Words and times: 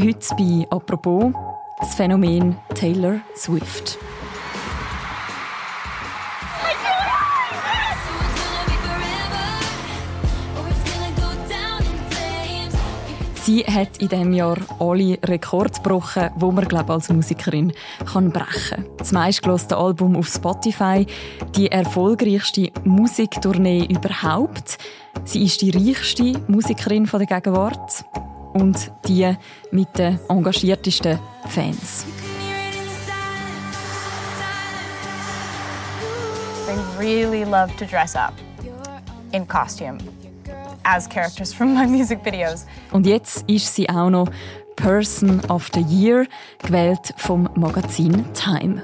Heute 0.00 0.36
bei 0.36 0.64
«Apropos» 0.70 1.32
das 1.80 1.96
Phänomen 1.96 2.56
Taylor 2.72 3.20
Swift. 3.34 3.98
Sie 13.42 13.64
hat 13.64 13.98
in 13.98 14.08
diesem 14.08 14.32
Jahr 14.34 14.58
alle 14.78 15.18
Rekorde 15.24 15.72
gebrochen, 15.72 16.30
die 16.36 16.44
man 16.44 16.68
glaube 16.68 16.92
als 16.92 17.08
Musikerin 17.08 17.72
kann 18.06 18.30
brechen 18.30 18.84
kann. 18.84 18.96
Das 18.98 19.10
meistgelöste 19.10 19.76
Album 19.76 20.14
auf 20.14 20.28
Spotify, 20.28 21.06
die 21.56 21.72
erfolgreichste 21.72 22.70
Musiktournee 22.84 23.86
überhaupt. 23.86 24.78
Sie 25.24 25.42
ist 25.42 25.60
die 25.60 25.70
reichste 25.70 26.40
Musikerin 26.46 27.04
der 27.06 27.26
Gegenwart 27.26 28.04
und 28.60 28.90
die 29.06 29.34
mit 29.70 29.96
den 29.98 30.18
engagiertesten 30.28 31.18
Fans. 31.48 32.06
I 36.68 36.98
really 36.98 37.44
love 37.44 37.74
to 37.78 37.84
dress 37.86 38.14
up 38.14 38.34
in 39.32 39.46
costume 39.46 39.98
as 40.84 41.06
characters 41.08 41.52
from 41.52 41.74
my 41.74 41.86
music 41.86 42.24
videos. 42.24 42.66
Und 42.92 43.06
jetzt 43.06 43.44
ist 43.48 43.74
sie 43.74 43.88
auch 43.88 44.10
noch 44.10 44.28
Person 44.76 45.40
of 45.48 45.70
the 45.74 45.80
Year, 45.80 46.26
gewählt 46.58 47.12
vom 47.16 47.48
Magazin 47.54 48.24
Time. 48.32 48.82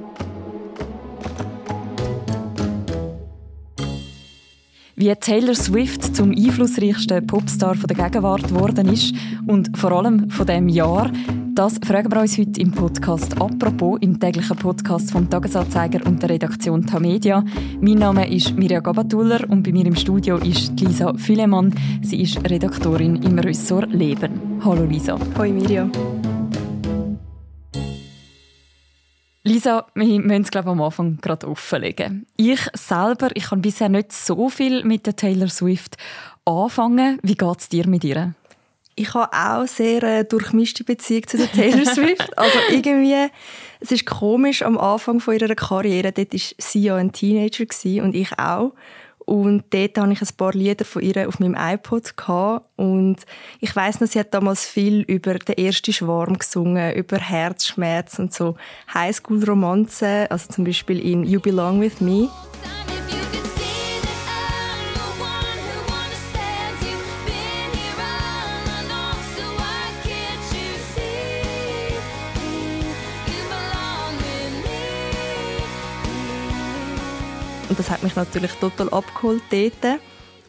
Wie 4.96 5.12
Taylor 5.16 5.56
Swift 5.56 6.14
zum 6.14 6.30
einflussreichsten 6.30 7.26
Popstar 7.26 7.74
der 7.74 7.96
Gegenwart 7.96 8.46
geworden 8.46 8.88
ist 8.88 9.12
und 9.44 9.76
vor 9.76 9.90
allem 9.90 10.30
von 10.30 10.46
dem 10.46 10.68
Jahr, 10.68 11.10
das 11.52 11.80
fragen 11.84 12.12
wir 12.12 12.20
uns 12.20 12.38
heute 12.38 12.60
im 12.60 12.70
Podcast 12.70 13.40
«Apropos», 13.40 13.98
im 14.02 14.20
täglichen 14.20 14.56
Podcast 14.56 15.10
vom 15.10 15.28
Tagesanzeiger 15.28 16.06
und 16.06 16.22
der 16.22 16.30
Redaktion 16.30 16.86
Tamedia. 16.86 17.44
Mein 17.80 17.98
Name 17.98 18.32
ist 18.32 18.56
Mirja 18.56 18.78
Gabatuller 18.78 19.40
und 19.50 19.64
bei 19.64 19.72
mir 19.72 19.86
im 19.86 19.96
Studio 19.96 20.36
ist 20.36 20.78
Lisa 20.80 21.12
Fülemann. 21.14 21.74
Sie 22.02 22.22
ist 22.22 22.48
Redaktorin 22.48 23.16
im 23.16 23.40
Ressort 23.40 23.92
Leben. 23.92 24.60
Hallo 24.64 24.84
Lisa. 24.84 25.18
Hallo 25.36 25.52
Mirja. 25.52 25.90
Lisa, 29.44 29.86
wir 29.94 30.20
müssen 30.20 30.42
es 30.42 30.50
glaube 30.50 30.70
am 30.70 30.80
Anfang 30.80 31.18
gerade 31.20 31.46
offenlegen. 31.46 32.26
Ich 32.36 32.60
selber, 32.72 33.28
ich 33.34 33.50
habe 33.50 33.60
bisher 33.60 33.90
nicht 33.90 34.12
so 34.12 34.48
viel 34.48 34.84
mit 34.84 35.06
der 35.06 35.16
Taylor 35.16 35.48
Swift 35.48 35.96
anfangen. 36.46 37.18
Wie 37.22 37.34
geht 37.34 37.60
es 37.60 37.68
dir 37.68 37.86
mit 37.86 38.04
ihr? 38.04 38.34
ich 38.96 39.14
habe 39.14 39.32
auch 39.32 39.66
sehr 39.66 40.02
äh, 40.02 40.24
durchmischte 40.24 40.84
Beziehung 40.84 41.26
zu 41.26 41.36
der 41.36 41.50
Taylor 41.50 41.84
Swift. 41.94 42.36
also 42.38 42.58
irgendwie, 42.70 43.28
es 43.80 43.92
ist 43.92 44.06
komisch 44.06 44.62
am 44.62 44.78
Anfang 44.78 45.20
von 45.20 45.34
ihrer 45.34 45.54
Karriere, 45.54 46.12
dort 46.12 46.32
war 46.32 46.40
sie 46.58 46.82
ja 46.82 46.96
ein 46.96 47.12
Teenager 47.12 47.64
und 48.02 48.14
ich 48.14 48.38
auch. 48.38 48.72
Und 49.24 49.64
dort 49.70 49.98
hatte 49.98 50.12
ich 50.12 50.20
ein 50.20 50.36
paar 50.36 50.52
Lieder 50.52 50.84
von 50.84 51.02
ihr 51.02 51.28
auf 51.28 51.40
meinem 51.40 51.56
iPod. 51.58 52.16
Gehabt. 52.16 52.68
Und 52.76 53.16
ich 53.60 53.74
weiß 53.74 54.00
noch, 54.00 54.08
sie 54.08 54.18
hat 54.18 54.34
damals 54.34 54.66
viel 54.66 55.00
über 55.02 55.34
den 55.34 55.56
ersten 55.56 55.92
Schwarm 55.92 56.38
gesungen, 56.38 56.94
über 56.94 57.18
Herzschmerz 57.18 58.18
und 58.18 58.34
so 58.34 58.56
Highschool-Romanzen, 58.92 60.26
also 60.28 60.52
zum 60.52 60.64
Beispiel 60.64 61.00
in 61.00 61.24
You 61.24 61.40
Belong 61.40 61.80
With 61.80 62.00
Me. 62.00 62.28
Und 77.74 77.80
das 77.80 77.90
hat 77.90 78.04
mich 78.04 78.14
natürlich 78.14 78.52
total 78.52 78.88
abgeholt 78.90 79.42
dort. 79.50 79.98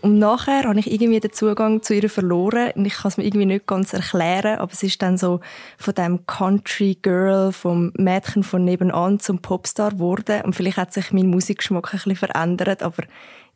Und 0.01 0.19
nachher 0.19 0.65
habe 0.65 0.77
ich 0.77 0.91
irgendwie 0.91 1.19
den 1.19 1.33
Zugang 1.33 1.81
zu 1.81 1.95
ihr 1.95 2.07
verloren. 2.07 2.69
Und 2.75 2.85
ich 2.85 2.93
kann 2.97 3.09
es 3.09 3.17
mir 3.17 3.23
irgendwie 3.23 3.47
nicht 3.47 3.65
ganz 3.65 3.93
erklären, 3.93 4.59
aber 4.59 4.71
es 4.71 4.83
ist 4.83 5.01
dann 5.01 5.17
so 5.17 5.39
von 5.79 5.95
dem 5.95 6.27
Country 6.27 6.99
Girl, 7.01 7.51
vom 7.51 7.91
Mädchen 7.97 8.43
von 8.43 8.63
nebenan 8.63 9.19
zum 9.19 9.39
Popstar 9.39 9.93
geworden. 9.93 10.43
Und 10.43 10.55
vielleicht 10.55 10.77
hat 10.77 10.93
sich 10.93 11.11
mein 11.13 11.25
Musikgeschmack 11.25 11.95
ein 11.95 11.97
bisschen 11.97 12.15
verändert, 12.15 12.83
aber 12.83 13.01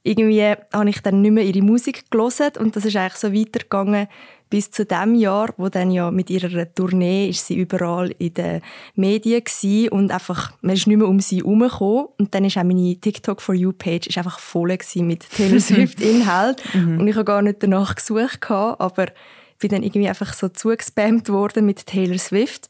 irgendwie 0.02 0.56
habe 0.74 0.90
ich 0.90 1.04
dann 1.04 1.22
nicht 1.22 1.32
mehr 1.32 1.44
ihre 1.44 1.62
Musik 1.62 2.10
gelesen 2.10 2.54
und 2.58 2.76
das 2.76 2.86
ist 2.86 2.96
eigentlich 2.96 3.18
so 3.18 3.34
weitergegangen 3.34 4.08
bis 4.50 4.72
zu 4.72 4.86
dem 4.86 5.16
Jahr, 5.16 5.54
wo 5.58 5.70
dann 5.70 5.92
ja 5.92 6.10
mit 6.12 6.30
ihrer 6.30 6.74
Tournee 6.74 7.30
ist 7.30 7.46
sie 7.46 7.56
überall 7.56 8.12
in 8.18 8.34
den 8.34 8.62
Medien 8.96 9.44
gewesen 9.44 9.90
und 9.90 10.12
einfach, 10.12 10.54
man 10.62 10.76
ist 10.76 10.88
nicht 10.88 10.98
mehr 10.98 11.08
um 11.08 11.20
sie 11.20 11.38
herumgekommen 11.38 12.08
und 12.18 12.34
dann 12.34 12.46
ist 12.46 12.58
auch 12.58 12.64
meine 12.64 12.96
TikTok 12.96 13.42
for 13.42 13.54
You 13.54 13.72
Page 13.72 14.08
ist 14.08 14.18
einfach 14.18 14.40
voll 14.40 14.76
mit 14.96 15.30
Taylor 15.30 15.60
Swift 15.60 16.02
Inhalt 16.02 16.64
mhm. 16.74 17.00
und 17.00 17.08
ich 17.08 17.16
habe 17.16 17.26
gar 17.26 17.42
nicht 17.42 17.62
danach 17.62 17.96
gesucht 17.96 18.42
gehabt, 18.42 18.82
aber 18.82 19.08
bin 19.60 19.70
dann 19.70 19.84
irgendwie 19.84 20.10
einfach 20.10 20.34
so 20.34 20.48
zugespammt 20.50 21.30
worden 21.30 21.66
mit 21.66 21.86
Taylor 21.86 22.18
Swift 22.18 22.70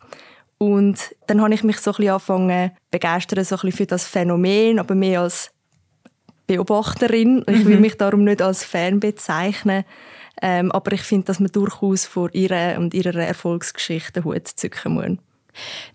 und 0.58 1.16
dann 1.28 1.42
habe 1.42 1.54
ich 1.54 1.64
mich 1.64 1.80
so 1.80 1.92
ein 1.92 1.96
bisschen 1.96 2.12
angefangen 2.12 2.72
begeistern 2.92 3.44
so 3.46 3.56
ein 3.56 3.62
bisschen 3.62 3.78
für 3.78 3.86
das 3.86 4.06
Phänomen, 4.06 4.80
aber 4.80 4.94
mehr 4.96 5.22
als 5.22 5.52
Beobachterin. 6.48 7.46
Ich 7.48 7.66
will 7.66 7.76
mhm. 7.76 7.82
mich 7.82 7.96
darum 7.96 8.24
nicht 8.24 8.42
als 8.42 8.64
Fan 8.64 9.00
bezeichnen. 9.00 9.86
Ähm, 10.42 10.72
aber 10.72 10.94
ich 10.94 11.02
finde, 11.02 11.26
dass 11.26 11.40
man 11.40 11.52
durchaus 11.52 12.06
vor 12.06 12.34
ihrer 12.34 12.78
und 12.78 12.94
ihrer 12.94 13.16
Erfolgsgeschichte 13.16 14.24
Hut 14.24 14.48
zücken 14.48 14.94
muss. 14.94 15.18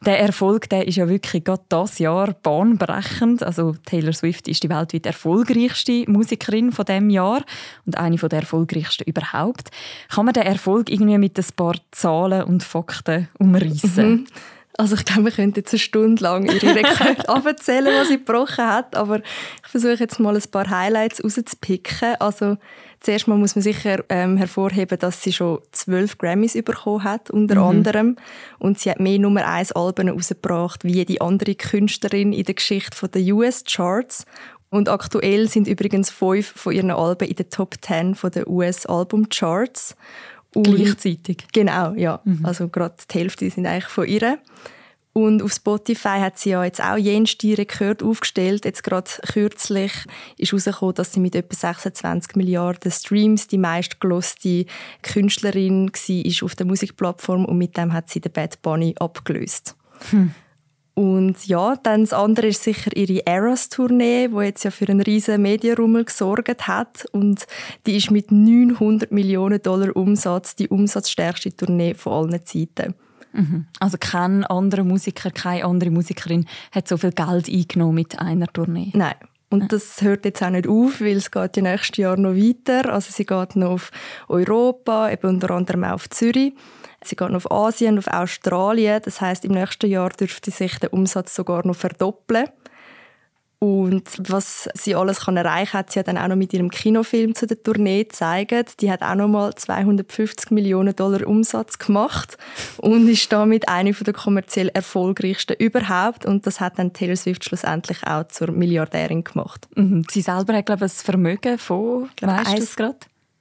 Der 0.04 0.20
Erfolg 0.20 0.68
der 0.68 0.86
ist 0.86 0.96
ja 0.96 1.08
wirklich 1.08 1.44
gerade 1.44 1.62
das 1.68 1.98
Jahr 1.98 2.34
bahnbrechend. 2.42 3.42
Also 3.42 3.74
Taylor 3.86 4.12
Swift 4.12 4.48
ist 4.48 4.62
die 4.62 4.68
weltweit 4.68 5.06
erfolgreichste 5.06 6.04
Musikerin 6.10 6.72
von 6.72 6.84
dem 6.84 7.10
Jahr 7.10 7.42
und 7.86 7.96
eine 7.96 8.16
der 8.16 8.40
erfolgreichsten 8.40 9.04
überhaupt. 9.04 9.70
Kann 10.08 10.26
man 10.26 10.34
den 10.34 10.44
Erfolg 10.44 10.90
irgendwie 10.90 11.18
mit 11.18 11.38
ein 11.38 11.46
paar 11.56 11.76
Zahlen 11.92 12.44
und 12.44 12.62
Fakten 12.62 13.28
umreißen? 13.38 14.10
Mhm. 14.10 14.26
Also 14.76 14.96
ich 14.96 15.04
glaube, 15.04 15.26
wir 15.26 15.32
könnten 15.32 15.60
jetzt 15.60 15.72
eine 15.72 15.78
Stunde 15.78 16.22
lang 16.22 16.46
ihre 16.46 16.74
Rekorde 16.74 17.28
abzählen, 17.28 17.94
was 17.94 18.08
sie 18.08 18.18
gebrochen 18.18 18.66
hat, 18.66 18.96
aber 18.96 19.18
ich 19.18 19.70
versuche 19.70 19.94
jetzt 19.94 20.18
mal 20.18 20.34
ein 20.34 20.50
paar 20.50 20.68
Highlights 20.68 21.22
rauszupicken. 21.22 22.16
Also 22.18 22.56
zuerst 23.00 23.28
mal 23.28 23.38
muss 23.38 23.54
man 23.54 23.62
sicher 23.62 24.02
ähm, 24.08 24.36
hervorheben, 24.36 24.98
dass 24.98 25.22
sie 25.22 25.32
schon 25.32 25.60
zwölf 25.70 26.18
Grammys 26.18 26.54
bekommen 26.54 27.04
hat, 27.04 27.30
unter 27.30 27.56
mhm. 27.56 27.62
anderem. 27.62 28.16
Und 28.58 28.80
sie 28.80 28.90
hat 28.90 28.98
mehr 28.98 29.20
Nummer 29.20 29.46
eins 29.46 29.70
Alben 29.70 30.08
herausgebracht, 30.08 30.82
wie 30.82 30.94
jede 30.94 31.20
andere 31.20 31.54
Künstlerin 31.54 32.32
in 32.32 32.44
der 32.44 32.54
Geschichte 32.54 33.08
der 33.08 33.22
US-Charts. 33.22 34.26
Und 34.70 34.88
aktuell 34.88 35.48
sind 35.48 35.68
übrigens 35.68 36.10
fünf 36.10 36.48
von 36.48 36.72
ihren 36.72 36.90
Alben 36.90 37.28
in 37.28 37.36
den 37.36 37.48
Top 37.48 37.80
Ten 37.80 38.16
der 38.34 38.48
US-Album-Charts. 38.48 39.94
Gleichzeitig? 40.62 41.46
Genau, 41.52 41.94
ja. 41.94 42.20
Mhm. 42.24 42.40
Also 42.44 42.68
gerade 42.68 42.94
die 43.10 43.18
Hälfte 43.18 43.50
sind 43.50 43.66
eigentlich 43.66 43.86
von 43.86 44.06
ihr. 44.06 44.38
Und 45.14 45.42
auf 45.44 45.52
Spotify 45.52 46.18
hat 46.18 46.38
sie 46.40 46.50
ja 46.50 46.64
jetzt 46.64 46.82
auch 46.82 46.96
jenste 46.96 47.56
Rekord 47.56 48.02
aufgestellt. 48.02 48.64
Jetzt 48.64 48.82
gerade 48.82 49.08
kürzlich 49.32 49.92
ist 50.38 50.50
herausgekommen, 50.50 50.94
dass 50.96 51.12
sie 51.12 51.20
mit 51.20 51.36
etwa 51.36 51.54
26 51.54 52.34
Milliarden 52.34 52.90
Streams 52.90 53.46
die 53.46 53.58
meistgeloste 53.58 54.66
Künstlerin 55.02 55.92
war 55.92 56.44
auf 56.44 56.56
der 56.56 56.66
Musikplattform 56.66 57.44
und 57.44 57.58
mit 57.58 57.76
dem 57.76 57.92
hat 57.92 58.10
sie 58.10 58.20
den 58.20 58.32
Bad 58.32 58.60
Bunny 58.62 58.96
abgelöst. 58.98 59.76
Hm. 60.10 60.34
Und 60.94 61.46
ja, 61.46 61.74
dann 61.82 62.02
das 62.02 62.12
andere 62.12 62.46
ist 62.48 62.62
sicher 62.62 62.96
ihre 62.96 63.26
Eras-Tournee, 63.26 64.28
die 64.28 64.44
jetzt 64.44 64.62
ja 64.62 64.70
für 64.70 64.88
einen 64.88 65.00
riesen 65.00 65.42
Medienrummel 65.42 66.04
gesorgt 66.04 66.68
hat. 66.68 67.06
Und 67.10 67.46
die 67.86 67.96
ist 67.96 68.12
mit 68.12 68.30
900 68.30 69.10
Millionen 69.10 69.60
Dollar 69.60 69.96
Umsatz 69.96 70.54
die 70.54 70.68
umsatzstärkste 70.68 71.56
Tournee 71.56 71.94
von 71.94 72.12
allen 72.12 72.46
Zeiten. 72.46 72.94
Mhm. 73.32 73.66
Also 73.80 73.96
kein 73.98 74.44
anderer 74.44 74.84
Musiker, 74.84 75.32
keine 75.32 75.64
andere 75.64 75.90
Musikerin 75.90 76.46
hat 76.70 76.86
so 76.86 76.96
viel 76.96 77.10
Geld 77.10 77.48
eingenommen 77.48 77.96
mit 77.96 78.18
einer 78.20 78.46
Tournee? 78.46 78.90
Nein. 78.94 79.14
Und 79.50 79.72
das 79.72 80.02
hört 80.02 80.24
jetzt 80.24 80.42
auch 80.42 80.50
nicht 80.50 80.66
auf, 80.66 81.00
weil 81.00 81.16
es 81.16 81.30
geht 81.30 81.56
ja 81.56 81.62
nächstes 81.62 81.96
Jahr 81.98 82.16
noch 82.16 82.34
weiter. 82.34 82.92
Also 82.92 83.12
sie 83.12 83.24
geht 83.24 83.56
noch 83.56 83.70
auf 83.70 83.90
Europa, 84.28 85.10
eben 85.10 85.28
unter 85.28 85.50
anderem 85.52 85.84
auch 85.84 85.92
auf 85.92 86.10
Zürich. 86.10 86.54
Sie 87.06 87.16
geht 87.16 87.30
auf 87.30 87.50
Asien, 87.50 87.98
auf 87.98 88.06
Australien. 88.06 89.00
Das 89.04 89.20
heißt, 89.20 89.44
im 89.44 89.52
nächsten 89.52 89.90
Jahr 89.90 90.10
dürfte 90.10 90.50
sich 90.50 90.78
der 90.78 90.92
Umsatz 90.92 91.34
sogar 91.34 91.66
noch 91.66 91.76
verdoppeln. 91.76 92.48
Und 93.64 94.04
was 94.28 94.68
sie 94.74 94.94
alles 94.94 95.20
kann 95.20 95.38
erreichen 95.38 95.70
kann, 95.70 95.78
hat 95.78 95.90
sie 95.90 96.02
dann 96.02 96.18
auch 96.18 96.28
noch 96.28 96.36
mit 96.36 96.52
ihrem 96.52 96.70
Kinofilm 96.70 97.34
zu 97.34 97.46
der 97.46 97.62
Tournee 97.62 98.04
gezeigt. 98.04 98.82
Die 98.82 98.90
hat 98.90 99.00
auch 99.00 99.14
noch 99.14 99.28
mal 99.28 99.54
250 99.54 100.50
Millionen 100.50 100.94
Dollar 100.94 101.26
Umsatz 101.26 101.78
gemacht 101.78 102.36
und 102.76 103.08
ist 103.08 103.32
damit 103.32 103.66
eine 103.70 103.92
der 103.92 104.12
kommerziell 104.12 104.68
erfolgreichsten 104.68 105.56
überhaupt. 105.58 106.26
Und 106.26 106.46
das 106.46 106.60
hat 106.60 106.78
dann 106.78 106.92
Taylor 106.92 107.16
Swift 107.16 107.42
schlussendlich 107.44 108.06
auch 108.06 108.28
zur 108.28 108.50
Milliardärin 108.50 109.24
gemacht. 109.24 109.66
Mhm. 109.76 110.04
Sie 110.10 110.20
selber 110.20 110.54
hat, 110.54 110.66
glaube 110.66 110.84
ich, 110.84 110.92
ein 110.92 111.04
Vermögen 111.04 111.58
von, 111.58 112.10
weißt 112.20 112.58
du 112.58 112.62
es 112.62 112.76
gerade? 112.76 112.98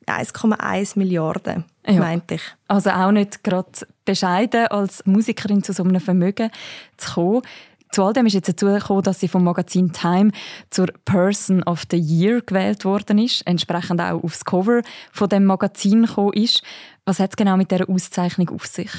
1,1 0.08 0.98
Milliarden, 0.98 1.66
ja. 1.88 1.94
meinte 1.94 2.36
ich. 2.36 2.42
Also 2.68 2.92
auch 2.92 3.12
nicht 3.12 3.44
gerade 3.44 3.70
bescheiden, 4.06 4.68
als 4.68 5.06
Musikerin 5.06 5.64
zu 5.64 5.74
so 5.74 5.84
einem 5.84 6.02
Vermögen 6.02 6.50
zu 6.98 7.14
kommen. 7.14 7.42
Zu 7.92 8.04
all 8.04 8.14
dem 8.14 8.26
ist 8.26 8.34
jetzt 8.34 8.50
dazu 8.50 8.66
gekommen, 8.66 9.04
dass 9.04 9.20
sie 9.20 9.28
vom 9.28 9.44
Magazin 9.44 9.94
Time 9.94 10.32
zur 10.72 10.88
Person 11.06 11.62
of 11.64 11.84
the 11.92 11.98
Year 11.98 12.42
gewählt 12.42 12.86
worden 12.86 13.20
ist, 13.20 13.46
entsprechend 13.46 14.02
auch 14.02 14.24
aufs 14.24 14.46
Cover 14.46 14.82
von 15.12 15.30
dem 15.30 15.46
Magazin 15.46 16.08
gekommen 16.08 16.34
ist. 16.34 16.64
Was 17.06 17.20
hat 17.20 17.32
es 17.32 17.36
genau 17.36 17.56
mit 17.56 17.70
dieser 17.70 17.88
Auszeichnung 17.88 18.50
auf 18.50 18.66
sich? 18.66 18.90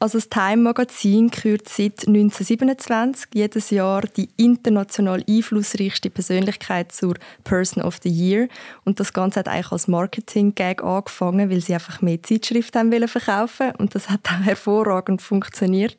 Also 0.00 0.18
das 0.18 0.28
Time-Magazin 0.28 1.28
kürt 1.28 1.68
seit 1.68 2.06
1927 2.06 3.30
jedes 3.34 3.70
Jahr 3.70 4.02
die 4.02 4.28
international 4.36 5.24
einflussreichste 5.28 6.08
Persönlichkeit 6.08 6.92
zur 6.92 7.14
Person 7.42 7.82
of 7.82 7.98
the 8.04 8.08
Year. 8.08 8.48
Und 8.84 9.00
das 9.00 9.12
Ganze 9.12 9.40
hat 9.40 9.48
eigentlich 9.48 9.72
als 9.72 9.88
Marketing-Gag 9.88 10.84
angefangen, 10.84 11.50
weil 11.50 11.60
sie 11.60 11.74
einfach 11.74 12.00
mehr 12.00 12.22
Zeitschriften 12.22 12.78
haben 12.78 13.08
verkaufen 13.08 13.72
Und 13.78 13.96
das 13.96 14.08
hat 14.08 14.20
auch 14.30 14.44
hervorragend 14.44 15.20
funktioniert. 15.20 15.96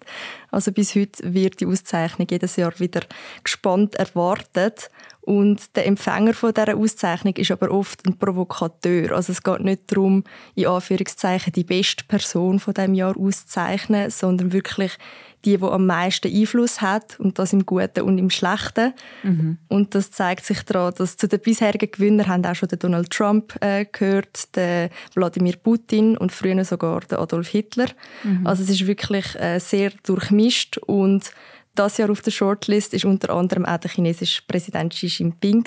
Also 0.50 0.72
bis 0.72 0.96
heute 0.96 1.34
wird 1.34 1.60
die 1.60 1.66
Auszeichnung 1.66 2.28
jedes 2.32 2.56
Jahr 2.56 2.80
wieder 2.80 3.02
gespannt 3.44 3.96
erwartet. 3.96 4.90
Und 5.22 5.76
der 5.76 5.86
Empfänger 5.86 6.34
von 6.34 6.54
dieser 6.54 6.76
Auszeichnung 6.76 7.36
ist 7.36 7.52
aber 7.52 7.72
oft 7.72 8.06
ein 8.08 8.18
Provokateur. 8.18 9.12
Also 9.12 9.32
es 9.32 9.44
geht 9.44 9.60
nicht 9.60 9.92
darum, 9.92 10.24
in 10.56 10.68
Anführungszeichen 10.68 11.54
die 11.54 11.64
beste 11.64 12.04
Person 12.06 12.60
von 12.60 12.74
dem 12.74 12.94
Jahr 12.94 13.18
auszuzeichnen, 13.18 14.10
sondern 14.10 14.54
wirklich 14.54 14.98
die, 15.46 15.58
die 15.58 15.64
am 15.64 15.86
meisten 15.86 16.34
Einfluss 16.34 16.82
hat 16.82 17.20
und 17.20 17.40
das 17.40 17.54
im 17.54 17.66
Guten 17.66 18.02
und 18.02 18.18
im 18.18 18.30
Schlechten. 18.30 18.94
Mhm. 19.24 19.58
Und 19.68 19.96
das 19.96 20.12
zeigt 20.12 20.46
sich 20.46 20.64
daran, 20.64 20.94
dass 20.98 21.16
zu 21.16 21.28
den 21.28 21.40
bisherigen 21.40 21.92
Gewinnern 21.92 22.28
haben 22.28 22.46
auch 22.46 22.56
schon 22.56 22.70
der 22.70 22.78
Donald 22.78 23.10
Trump 23.10 23.56
äh, 23.62 23.86
gehört, 23.86 24.56
der 24.56 24.90
Wladimir 25.16 25.56
Putin 25.56 26.18
und 26.18 26.32
früher 26.32 26.64
sogar 26.66 27.02
der 27.02 27.20
Adolf 27.20 27.48
Hitler. 27.50 27.88
Mhm. 28.24 28.46
Also 28.46 28.64
es 28.64 28.70
ist 28.70 28.88
wirklich 28.88 29.40
äh, 29.40 29.60
sehr 29.60 29.92
durchmischt 30.04 30.78
und 30.78 31.32
das 31.76 31.98
Jahr 31.98 32.10
auf 32.10 32.22
der 32.22 32.32
Shortlist 32.32 32.94
ist 32.94 33.06
unter 33.06 33.34
anderem 33.34 33.66
auch 33.66 33.78
der 33.78 33.92
chinesische 33.92 34.42
Präsident 34.48 34.94
Xi 34.94 35.08
Jinping 35.08 35.66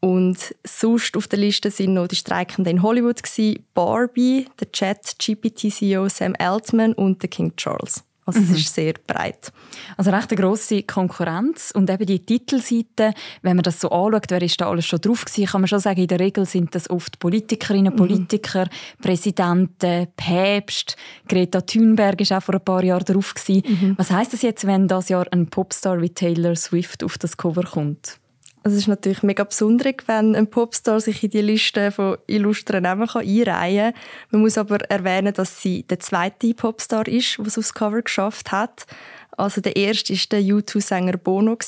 und 0.00 0.54
sonst 0.64 1.16
auf 1.16 1.28
der 1.28 1.38
Liste 1.38 1.70
sind 1.70 1.94
noch 1.94 2.08
die 2.08 2.16
Streikenden 2.16 2.76
in 2.76 2.82
Hollywood 2.82 3.22
Barbie, 3.72 4.46
der 4.60 4.70
Chat 4.70 5.16
GPT 5.18 5.72
CEO 5.72 6.08
Sam 6.10 6.34
Altman 6.38 6.92
und 6.92 7.22
der 7.22 7.30
King 7.30 7.56
Charles. 7.56 8.04
Also 8.26 8.40
mhm. 8.40 8.50
es 8.50 8.58
ist 8.58 8.74
sehr 8.74 8.94
breit. 9.06 9.52
Also 9.96 10.10
recht 10.10 10.30
eine 10.30 10.40
grosse 10.40 10.82
Konkurrenz 10.82 11.72
und 11.74 11.90
eben 11.90 12.06
die 12.06 12.24
Titelseite, 12.24 13.12
wenn 13.42 13.56
man 13.56 13.62
das 13.62 13.80
so 13.80 13.90
anschaut, 13.90 14.26
wer 14.28 14.42
ist 14.42 14.60
da 14.60 14.68
alles 14.68 14.86
schon 14.86 15.00
drauf 15.00 15.24
gewesen, 15.24 15.46
kann 15.46 15.60
man 15.60 15.68
schon 15.68 15.80
sagen, 15.80 16.00
in 16.00 16.06
der 16.06 16.20
Regel 16.20 16.46
sind 16.46 16.74
das 16.74 16.88
oft 16.88 17.18
Politikerinnen, 17.18 17.92
mhm. 17.92 17.96
Politiker, 17.96 18.64
mhm. 18.64 19.02
Präsidenten, 19.02 20.08
Päpste. 20.16 20.94
Greta 21.28 21.60
Thunberg 21.60 22.20
ist 22.20 22.32
auch 22.32 22.42
vor 22.42 22.54
ein 22.54 22.64
paar 22.64 22.82
Jahren 22.82 23.04
drauf 23.04 23.34
gewesen. 23.34 23.62
Mhm. 23.66 23.94
Was 23.98 24.10
heißt 24.10 24.32
das 24.32 24.42
jetzt, 24.42 24.66
wenn 24.66 24.88
das 24.88 25.08
Jahr 25.08 25.26
ein 25.30 25.48
Popstar 25.48 26.00
wie 26.00 26.10
Taylor 26.10 26.56
Swift 26.56 27.04
auf 27.04 27.18
das 27.18 27.36
Cover 27.36 27.64
kommt? 27.64 28.18
Es 28.66 28.72
ist 28.72 28.88
natürlich 28.88 29.22
mega 29.22 29.44
besonders, 29.44 29.94
wenn 30.06 30.34
ein 30.34 30.46
Popstar 30.46 30.98
sich 30.98 31.22
in 31.22 31.30
die 31.30 31.42
Liste 31.42 31.90
von 31.90 32.16
illustren 32.26 32.84
Namen 32.84 33.06
einreihen 33.08 33.92
kann. 33.92 34.02
Man 34.30 34.40
muss 34.40 34.56
aber 34.56 34.78
erwähnen, 34.90 35.34
dass 35.34 35.60
sie 35.60 35.82
der 35.82 36.00
zweite 36.00 36.54
Popstar 36.54 37.06
ist, 37.06 37.36
der 37.36 37.46
es 37.46 37.58
aufs 37.58 37.74
Cover 37.74 38.00
geschafft 38.00 38.52
hat. 38.52 38.86
Also 39.36 39.60
der 39.60 39.76
erste 39.76 40.14
war 40.14 40.20
der 40.32 40.40
U2-Sänger 40.40 41.18
Bono 41.18 41.58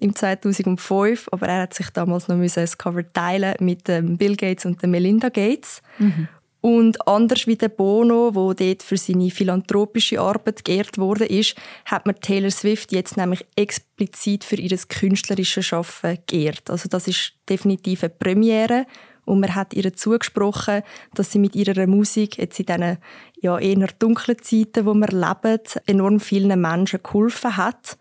im 0.00 0.14
2005, 0.14 1.28
aber 1.30 1.46
er 1.46 1.62
hat 1.62 1.74
sich 1.74 1.90
damals 1.90 2.28
noch 2.28 2.40
das 2.40 2.78
Cover 2.78 3.02
teilen 3.12 3.54
mit 3.60 3.84
Bill 3.84 4.36
Gates 4.36 4.64
und 4.64 4.82
Melinda 4.84 5.28
Gates. 5.28 5.82
Mhm. 5.98 6.28
Und 6.66 7.06
anders 7.06 7.46
wie 7.46 7.54
der 7.54 7.68
Bono, 7.68 8.34
wo 8.34 8.52
dort 8.52 8.82
für 8.82 8.96
seine 8.96 9.30
philanthropische 9.30 10.20
Arbeit 10.20 10.64
geehrt 10.64 10.98
wurde, 10.98 11.24
ist, 11.24 11.54
hat 11.84 12.06
man 12.06 12.20
Taylor 12.20 12.50
Swift 12.50 12.90
jetzt 12.90 13.16
nämlich 13.16 13.46
explizit 13.54 14.42
für 14.42 14.56
ihr 14.56 14.76
künstlerisches 14.76 15.64
Schaffen 15.64 16.18
geehrt. 16.26 16.68
Also 16.68 16.88
das 16.88 17.06
ist 17.06 17.34
definitiv 17.48 18.02
eine 18.02 18.10
Premiere 18.10 18.84
und 19.24 19.38
man 19.38 19.54
hat 19.54 19.74
ihr 19.74 19.94
zugesprochen, 19.94 20.82
dass 21.14 21.30
sie 21.30 21.38
mit 21.38 21.54
ihrer 21.54 21.86
Musik 21.86 22.36
jetzt 22.36 22.58
in 22.58 22.66
diesen 22.66 22.98
ja, 23.40 23.60
eher 23.60 23.88
dunklen 24.00 24.42
Zeiten, 24.42 24.86
wo 24.86 24.94
wir 24.94 25.06
leben, 25.06 25.62
enorm 25.86 26.18
vielen 26.18 26.60
Menschen 26.60 26.98
geholfen 27.00 27.56
hat. 27.56 27.96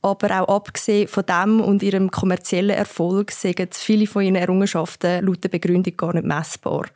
Aber 0.00 0.40
auch 0.40 0.56
abgesehen 0.56 1.08
von 1.08 1.26
dem 1.26 1.60
und 1.60 1.82
ihrem 1.82 2.10
kommerziellen 2.10 2.74
Erfolg 2.74 3.32
sind 3.32 3.74
viele 3.74 4.06
von 4.06 4.22
ihren 4.22 4.36
Errungenschaften 4.36 5.26
laut 5.26 5.44
der 5.44 5.50
Begründung 5.50 5.94
gar 5.94 6.14
nicht 6.14 6.24
messbar. 6.24 6.86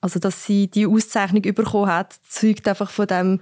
Also, 0.00 0.18
dass 0.18 0.44
sie 0.44 0.68
die 0.68 0.86
Auszeichnung 0.86 1.42
bekommen 1.42 1.90
hat, 1.90 2.14
zeugt 2.28 2.68
einfach 2.68 2.90
von 2.90 3.06
dem 3.06 3.40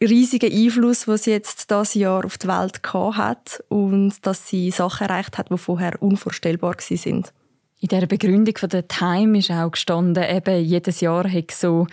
riesigen 0.00 0.52
Einfluss, 0.52 1.06
was 1.06 1.24
sie 1.24 1.30
jetzt 1.30 1.70
das 1.70 1.94
Jahr 1.94 2.24
auf 2.24 2.38
die 2.38 2.48
Welt 2.48 2.82
gehabt 2.82 3.16
hat 3.16 3.64
und 3.68 4.26
dass 4.26 4.48
sie 4.48 4.70
Sachen 4.70 5.06
erreicht 5.06 5.38
hat, 5.38 5.50
die 5.50 5.58
vorher 5.58 6.02
unvorstellbar 6.02 6.76
sind. 6.78 7.32
In 7.80 7.88
der 7.88 8.06
Begründung 8.06 8.56
von 8.56 8.68
der 8.68 8.86
Time 8.86 9.38
ist 9.38 9.50
auch 9.50 9.70
gestanden, 9.70 10.24
eben 10.24 10.64
jedes 10.64 11.00
Jahr 11.00 11.30
hat 11.30 11.50
so 11.50 11.86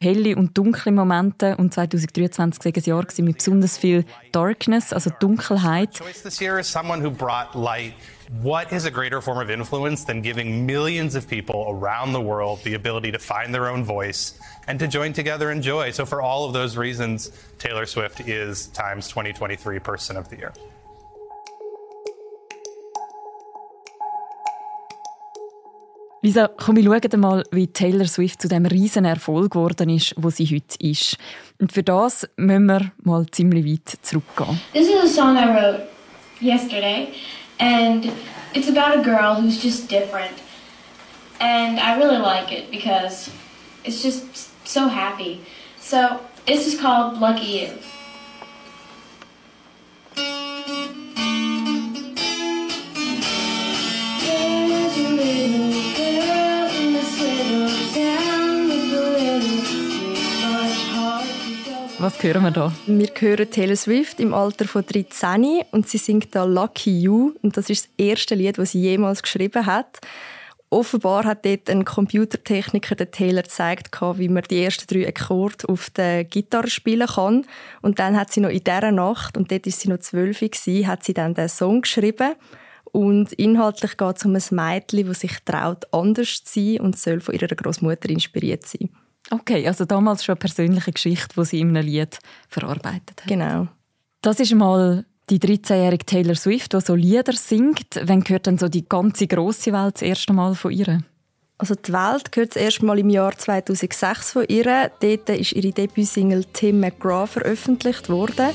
helle 0.00 0.34
und 0.36 0.56
dunkle 0.56 0.92
Momente 0.92 1.56
und 1.56 1.74
2023 1.74 2.64
war 2.64 2.72
ein 2.76 2.82
Jahr 2.84 3.04
mit 3.18 3.36
besonders 3.36 3.76
viel 3.76 4.04
Darkness, 4.32 4.92
also 4.92 5.10
Dunkelheit. 5.20 6.00
What 8.42 8.70
is 8.70 8.86
a 8.86 8.90
greater 8.90 9.20
form 9.20 9.38
of 9.38 9.50
influence 9.50 10.04
than 10.04 10.22
giving 10.22 10.64
millions 10.64 11.16
of 11.16 11.26
people 11.26 11.66
around 11.68 12.12
the 12.12 12.20
world 12.20 12.62
the 12.62 12.76
ability 12.76 13.10
to 13.10 13.18
find 13.18 13.52
their 13.52 13.68
own 13.68 13.84
voice 13.84 14.38
and 14.68 14.78
to 14.78 14.86
join 14.86 15.12
together 15.12 15.50
in 15.50 15.62
joy? 15.62 15.90
So, 15.90 16.06
for 16.06 16.22
all 16.22 16.44
of 16.44 16.52
those 16.52 16.76
reasons, 16.76 17.32
Taylor 17.58 17.86
Swift 17.86 18.20
is 18.20 18.68
Times 18.68 19.08
2023 19.08 19.80
Person 19.80 20.16
of 20.16 20.28
the 20.28 20.36
Year. 20.36 20.52
Lisa, 26.22 26.48
komm, 26.48 26.76
wir 26.76 26.84
schauen 26.84 27.20
mal, 27.20 27.44
wie 27.50 27.66
Taylor 27.66 28.04
Swift 28.04 28.42
zu 28.42 28.48
dem 28.48 28.66
riesen 28.66 29.06
Erfolg 29.06 29.52
geworden 29.52 29.88
ist, 29.88 30.14
wo 30.18 30.28
sie 30.28 30.44
heute 30.44 30.76
ist. 30.78 31.16
Und 31.58 31.72
für 31.72 31.82
das 31.82 32.28
müssen 32.36 32.66
wir 32.66 32.92
mal 33.02 33.24
ziemlich 33.30 33.64
weit 33.64 33.98
zurückgehen. 34.02 34.60
This 34.74 34.88
is 34.88 35.02
a 35.02 35.06
song 35.06 35.38
I 35.38 35.46
wrote 35.46 35.86
yesterday, 36.42 37.08
and 37.58 38.12
it's 38.52 38.68
about 38.68 38.98
a 38.98 39.02
girl 39.02 39.34
who's 39.34 39.62
just 39.62 39.90
different. 39.90 40.34
And 41.40 41.78
I 41.78 41.96
really 41.96 42.18
like 42.18 42.52
it 42.52 42.70
because 42.70 43.30
it's 43.82 44.02
just 44.02 44.50
so 44.68 44.88
happy. 44.88 45.40
So 45.80 46.20
this 46.44 46.66
is 46.66 46.78
called 46.78 47.18
Lucky 47.18 47.46
You. 47.46 47.68
Was 62.00 62.22
hören 62.22 62.44
wir 62.44 62.50
da? 62.50 62.72
Wir 62.86 63.10
hören 63.14 63.50
Taylor 63.50 63.76
Swift 63.76 64.20
im 64.20 64.32
Alter 64.32 64.66
von 64.66 64.82
13 64.86 65.64
und 65.70 65.86
sie 65.86 65.98
singt 65.98 66.34
da 66.34 66.44
Lucky 66.44 66.98
You 66.98 67.34
und 67.42 67.58
das 67.58 67.68
ist 67.68 67.88
das 67.88 68.06
erste 68.06 68.34
Lied, 68.34 68.56
das 68.56 68.70
sie 68.70 68.80
jemals 68.80 69.20
geschrieben 69.20 69.66
hat. 69.66 69.98
Offenbar 70.70 71.24
hat 71.24 71.44
dort 71.44 71.68
ein 71.68 71.84
Computertechniker 71.84 72.94
den 72.94 73.10
Taylor 73.10 73.42
gezeigt, 73.42 74.00
wie 74.14 74.30
man 74.30 74.44
die 74.44 74.64
ersten 74.64 74.86
drei 74.86 75.08
Akkorde 75.08 75.68
auf 75.68 75.90
der 75.90 76.24
Gitarre 76.24 76.70
spielen 76.70 77.06
kann. 77.06 77.44
Und 77.82 77.98
dann 77.98 78.18
hat 78.18 78.32
sie 78.32 78.40
noch 78.40 78.48
in 78.48 78.64
dieser 78.64 78.92
Nacht, 78.92 79.36
und 79.36 79.52
dort 79.52 79.66
war 79.66 79.72
sie 79.72 79.88
noch 79.90 79.98
zwölf, 79.98 80.40
hat 80.40 81.04
sie 81.04 81.12
dann 81.12 81.34
den 81.34 81.50
Song 81.50 81.82
geschrieben. 81.82 82.32
Und 82.84 83.34
inhaltlich 83.34 83.98
geht 83.98 84.16
es 84.16 84.24
um 84.24 84.34
ein 84.34 84.42
Mädchen, 84.52 85.06
das 85.06 85.20
sich 85.20 85.36
traut, 85.44 85.86
anders 85.92 86.44
zu 86.44 86.60
sein 86.60 86.80
und 86.80 86.98
soll 86.98 87.20
von 87.20 87.34
ihrer 87.34 87.48
Großmutter 87.48 88.08
inspiriert 88.08 88.66
sein. 88.66 88.88
Okay, 89.30 89.66
also 89.66 89.84
damals 89.84 90.24
schon 90.24 90.34
eine 90.34 90.40
persönliche 90.40 90.92
Geschichte, 90.92 91.34
die 91.36 91.44
sie 91.44 91.60
in 91.60 91.76
einem 91.76 91.86
Lied 91.86 92.18
verarbeitet 92.48 93.22
hat. 93.22 93.26
Genau. 93.26 93.68
Das 94.22 94.40
ist 94.40 94.54
mal 94.54 95.04
die 95.30 95.38
13-jährige 95.38 96.04
Taylor 96.04 96.34
Swift, 96.34 96.72
die 96.72 96.80
so 96.80 96.94
Lieder 96.94 97.32
singt. 97.32 98.00
Wann 98.02 98.22
gehört 98.22 98.46
denn 98.46 98.58
so 98.58 98.68
die 98.68 98.88
ganze 98.88 99.26
große 99.26 99.72
Welt 99.72 99.94
das 99.94 100.02
erste 100.02 100.32
Mal 100.32 100.54
von 100.54 100.72
ihr? 100.72 101.02
Also 101.58 101.74
die 101.74 101.92
Welt 101.92 102.32
gehört 102.32 102.56
das 102.56 102.62
erste 102.62 102.84
Mal 102.84 102.98
im 102.98 103.10
Jahr 103.10 103.36
2006 103.36 104.32
von 104.32 104.44
ihr. 104.48 104.90
Dort 105.00 105.28
ist 105.28 105.52
ihre 105.52 105.72
Debütsingle 105.72 106.44
Tim 106.52 106.80
McGraw 106.80 107.26
veröffentlicht 107.26 108.08
worden. 108.08 108.50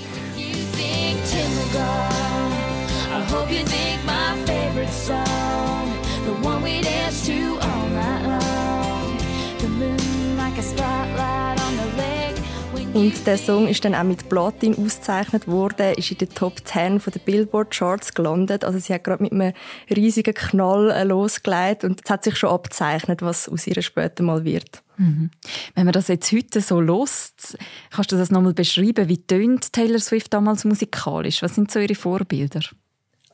Und 12.96 13.28
der 13.28 13.38
Song 13.38 13.68
ist 13.68 13.84
dann 13.84 13.94
auch 13.94 14.06
mit 14.06 14.30
Platin 14.30 14.74
ausgezeichnet 14.74 15.50
worden, 15.50 15.96
ist 15.96 16.12
in 16.12 16.18
den 16.18 16.30
Top 16.30 16.66
10 16.66 17.02
der 17.14 17.20
Billboard 17.20 17.72
Charts 17.72 18.14
gelandet. 18.14 18.64
Also 18.64 18.80
sie 18.80 18.94
hat 18.94 19.04
gerade 19.04 19.22
mit 19.22 19.34
einem 19.34 19.52
riesigen 19.94 20.34
Knall 20.34 20.92
äh, 20.92 21.04
losgelegt 21.04 21.84
und 21.84 22.00
es 22.06 22.10
hat 22.10 22.24
sich 22.24 22.38
schon 22.38 22.52
abzeichnet, 22.52 23.22
was 23.22 23.50
aus 23.50 23.68
ihr 23.68 23.82
später 23.82 24.24
mal 24.24 24.46
wird. 24.46 24.82
Mhm. 24.96 25.30
Wenn 25.76 25.84
man 25.84 25.92
das 25.92 26.08
jetzt 26.08 26.32
heute 26.32 26.62
so 26.62 26.80
lost, 26.80 27.58
kannst 27.92 28.14
du 28.14 28.16
das 28.16 28.32
nochmal 28.32 28.54
beschreiben? 28.54 29.10
Wie 29.10 29.18
tönt 29.18 29.74
Taylor 29.74 30.00
Swift 30.00 30.34
damals 30.34 30.64
musikalisch? 30.64 31.42
Was 31.42 31.56
sind 31.56 31.70
so 31.70 31.80
ihre 31.80 31.96
Vorbilder? 31.96 32.62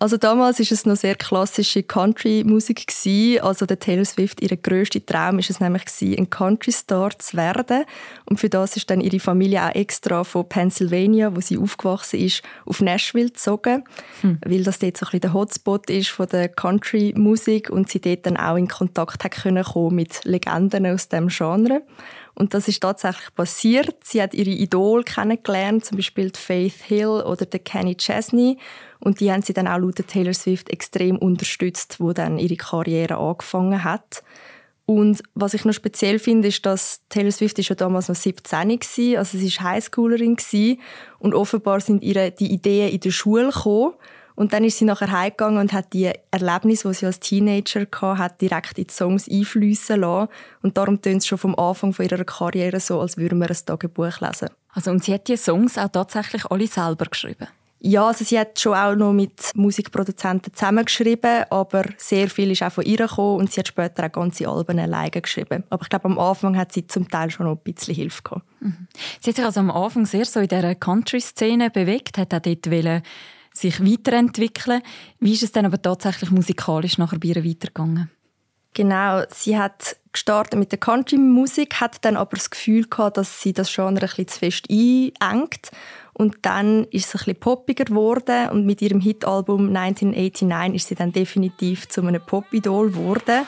Also 0.01 0.17
damals 0.17 0.59
ist 0.59 0.71
es 0.71 0.87
noch 0.87 0.95
sehr 0.95 1.13
klassische 1.13 1.83
Country-Musik 1.83 2.91
Also 3.43 3.67
der 3.67 3.77
Taylor 3.77 4.03
Swift, 4.03 4.41
ihr 4.41 4.57
grösster 4.57 5.05
Traum 5.05 5.37
ist 5.37 5.51
es 5.51 5.59
nämlich 5.59 5.85
gewesen, 5.85 6.17
ein 6.17 6.29
Country-Star 6.31 7.19
zu 7.19 7.37
werden. 7.37 7.85
Und 8.25 8.39
für 8.39 8.49
das 8.49 8.75
ist 8.75 8.89
dann 8.89 8.99
ihre 8.99 9.19
Familie 9.19 9.63
auch 9.63 9.75
extra 9.75 10.23
von 10.23 10.49
Pennsylvania, 10.49 11.35
wo 11.35 11.39
sie 11.39 11.59
aufgewachsen 11.59 12.19
ist, 12.19 12.41
auf 12.65 12.81
Nashville 12.81 13.27
gezogen, 13.27 13.83
hm. 14.21 14.39
weil 14.43 14.63
das 14.63 14.79
dort 14.79 14.97
so 14.97 15.05
ein 15.05 15.11
bisschen 15.11 15.21
der 15.21 15.33
Hotspot 15.33 15.87
ist 15.91 16.09
von 16.09 16.27
der 16.27 16.49
Country-Musik 16.49 17.69
und 17.69 17.87
sie 17.87 18.01
dort 18.01 18.25
dann 18.25 18.37
auch 18.37 18.55
in 18.55 18.67
Kontakt 18.67 19.23
hat 19.23 19.31
können 19.33 19.63
kommen 19.63 19.97
mit 19.97 20.25
Legenden 20.25 20.87
aus 20.87 21.09
dem 21.09 21.27
Genre. 21.27 21.83
Und 22.33 22.55
das 22.55 22.67
ist 22.67 22.81
tatsächlich 22.81 23.35
passiert. 23.35 23.97
Sie 24.03 24.19
hat 24.19 24.33
ihre 24.33 24.49
Idol 24.49 25.03
kennengelernt, 25.03 25.85
zum 25.85 25.97
Beispiel 25.97 26.31
Faith 26.35 26.81
Hill 26.87 27.21
oder 27.23 27.45
Kenny 27.45 27.95
Chesney. 27.95 28.57
Und 29.01 29.19
die 29.19 29.31
haben 29.31 29.41
sie 29.41 29.53
dann 29.53 29.67
auch 29.67 29.79
laut 29.79 29.95
Taylor 30.07 30.33
Swift 30.33 30.69
extrem 30.69 31.17
unterstützt, 31.17 31.99
wo 31.99 32.13
dann 32.13 32.37
ihre 32.37 32.55
Karriere 32.55 33.17
angefangen 33.17 33.83
hat. 33.83 34.23
Und 34.85 35.23
was 35.35 35.53
ich 35.53 35.65
noch 35.65 35.73
speziell 35.73 36.19
finde, 36.19 36.49
ist, 36.49 36.65
dass 36.65 37.01
Taylor 37.09 37.31
Swift 37.31 37.57
ist 37.59 37.69
ja 37.69 37.75
damals 37.75 38.09
noch 38.09 38.15
17 38.15 38.69
war, 38.69 39.19
also 39.19 39.37
sie 39.37 39.55
war 39.57 39.71
Highschoolerin 39.71 40.37
und 41.19 41.33
offenbar 41.33 41.79
sind 41.79 42.03
ihre 42.03 42.31
die 42.31 42.51
Ideen 42.51 42.91
in 42.91 42.99
der 42.99 43.11
Schule 43.11 43.51
gekommen. 43.51 43.93
Und 44.35 44.53
dann 44.53 44.63
ist 44.63 44.77
sie 44.77 44.85
nachher 44.85 45.11
heimgegangen 45.11 45.59
und 45.59 45.73
hat 45.73 45.93
die 45.93 46.11
Erlebnisse, 46.31 46.87
die 46.87 46.93
sie 46.95 47.05
als 47.05 47.19
Teenager 47.19 47.85
hatte, 48.01 48.47
direkt 48.47 48.79
in 48.79 48.87
die 48.87 48.93
Songs 48.93 49.29
einfließen 49.29 49.99
lassen. 49.99 50.29
Und 50.61 50.77
darum 50.77 51.01
tönt 51.01 51.21
es 51.21 51.27
schon 51.27 51.37
vom 51.37 51.55
Anfang 51.55 51.93
ihrer 51.99 52.23
Karriere 52.23 52.79
so, 52.79 52.99
als 52.99 53.17
würden 53.17 53.39
wir 53.39 53.49
ein 53.49 53.57
Tagebuch 53.65 54.19
lesen. 54.19 54.49
Also 54.69 54.91
und 54.91 55.03
sie 55.03 55.13
hat 55.13 55.27
die 55.27 55.37
Songs 55.37 55.77
auch 55.77 55.89
tatsächlich 55.89 56.45
alle 56.45 56.67
selber 56.67 57.05
geschrieben? 57.05 57.47
Ja, 57.83 58.07
also 58.07 58.23
sie 58.23 58.37
hat 58.37 58.59
schon 58.59 58.75
auch 58.75 58.95
noch 58.95 59.11
mit 59.11 59.55
Musikproduzenten 59.55 60.53
zusammengeschrieben, 60.53 61.45
aber 61.49 61.83
sehr 61.97 62.29
viel 62.29 62.51
ist 62.51 62.61
auch 62.61 62.71
von 62.71 62.85
ihr 62.85 62.97
gekommen 62.97 63.39
und 63.39 63.51
sie 63.51 63.59
hat 63.59 63.69
später 63.69 64.05
auch 64.05 64.11
ganze 64.11 64.47
Alben 64.47 64.77
alleine 64.77 65.09
geschrieben. 65.09 65.63
Aber 65.71 65.81
ich 65.81 65.89
glaube, 65.89 66.05
am 66.05 66.19
Anfang 66.19 66.55
hat 66.57 66.71
sie 66.71 66.85
zum 66.85 67.09
Teil 67.09 67.31
schon 67.31 67.47
noch 67.47 67.53
ein 67.53 67.63
bisschen 67.63 67.95
Hilfe 67.95 68.21
gehabt. 68.21 68.45
Mhm. 68.59 68.87
Sie 69.19 69.31
hat 69.31 69.35
sich 69.35 69.45
also 69.45 69.61
am 69.61 69.71
Anfang 69.71 70.05
sehr 70.05 70.25
so 70.25 70.39
in 70.39 70.47
dieser 70.47 70.75
Country-Szene 70.75 71.71
bewegt, 71.71 72.19
hat 72.19 72.35
auch 72.35 72.39
dort 72.39 72.69
wollen, 72.69 73.01
sich 73.51 73.83
weiterentwickeln. 73.83 74.83
Wie 75.19 75.33
ist 75.33 75.43
es 75.43 75.51
dann 75.51 75.65
aber 75.65 75.81
tatsächlich 75.81 76.29
musikalisch 76.29 76.99
nachher 76.99 77.17
bei 77.17 77.29
ihr 77.29 77.43
weitergegangen? 77.43 78.11
Genau, 78.75 79.23
sie 79.29 79.57
hat 79.57 79.97
gestartet 80.11 80.59
mit 80.59 80.71
der 80.71 80.79
Country-Musik, 80.79 81.81
hat 81.81 82.03
dann 82.03 82.17
aber 82.17 82.37
das 82.37 82.49
Gefühl 82.49 82.85
gehabt, 82.87 83.17
dass 83.17 83.41
sie 83.41 83.53
das 83.53 83.73
Genre 83.73 83.89
ein 83.89 83.99
bisschen 83.99 84.27
zu 84.27 84.39
fest 84.39 84.67
einengt 84.69 85.71
und 86.13 86.37
dann 86.43 86.85
ist 86.85 87.07
es 87.07 87.15
ein 87.15 87.17
bisschen 87.19 87.39
poppiger 87.39 87.85
geworden 87.85 88.49
und 88.49 88.65
mit 88.65 88.81
ihrem 88.81 88.99
Hitalbum 88.99 89.75
1989 89.75 90.75
ist 90.75 90.87
sie 90.87 90.95
dann 90.95 91.11
definitiv 91.11 91.87
zu 91.87 92.01
einem 92.01 92.21
Pop-Idol 92.21 92.91
geworden. 92.91 93.45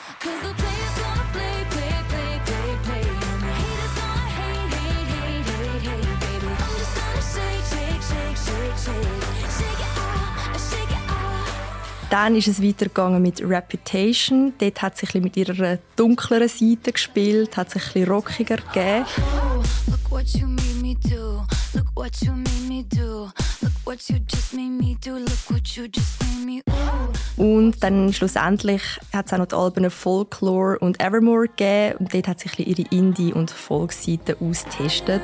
Dann 12.14 12.36
ist 12.36 12.46
es 12.46 12.62
weitergegangen 12.62 13.20
mit 13.20 13.40
Reputation. 13.40 14.52
Dort 14.58 14.82
hat 14.82 14.96
sie 14.96 15.18
mit 15.18 15.36
ihrer 15.36 15.78
dunkleren 15.96 16.46
Seite 16.46 16.92
gespielt, 16.92 17.56
hat 17.56 17.72
sich 17.72 17.96
ein 17.96 18.04
rockiger 18.04 18.58
gegeben. 18.58 19.04
Look 19.88 20.12
what 20.12 20.28
you 20.28 20.46
made 20.46 20.80
me 20.80 20.94
do. 20.94 21.44
Look 21.74 21.86
what 23.84 24.08
you 24.08 24.18
just 24.30 24.54
made 24.54 24.80
me 24.80 24.96
do. 25.04 25.16
Look 25.16 25.50
what 25.50 25.66
you 25.70 25.88
just 25.92 26.22
made 26.22 26.46
me 26.46 26.62
ooh. 27.36 27.56
Und 27.56 27.82
dann 27.82 28.12
schlussendlich 28.12 28.82
hat 29.12 29.26
es 29.26 29.32
auch 29.32 29.38
noch 29.38 29.46
die 29.46 29.56
Alben 29.56 29.90
Folklore 29.90 30.78
und 30.78 31.02
Evermore 31.02 31.48
gegeben. 31.48 31.96
Und 31.98 32.14
dort 32.14 32.28
hat 32.28 32.38
sich 32.38 32.56
ihre 32.60 32.88
Indie- 32.92 33.32
und 33.32 33.50
Folkseite 33.50 34.36
austestet. 34.40 35.22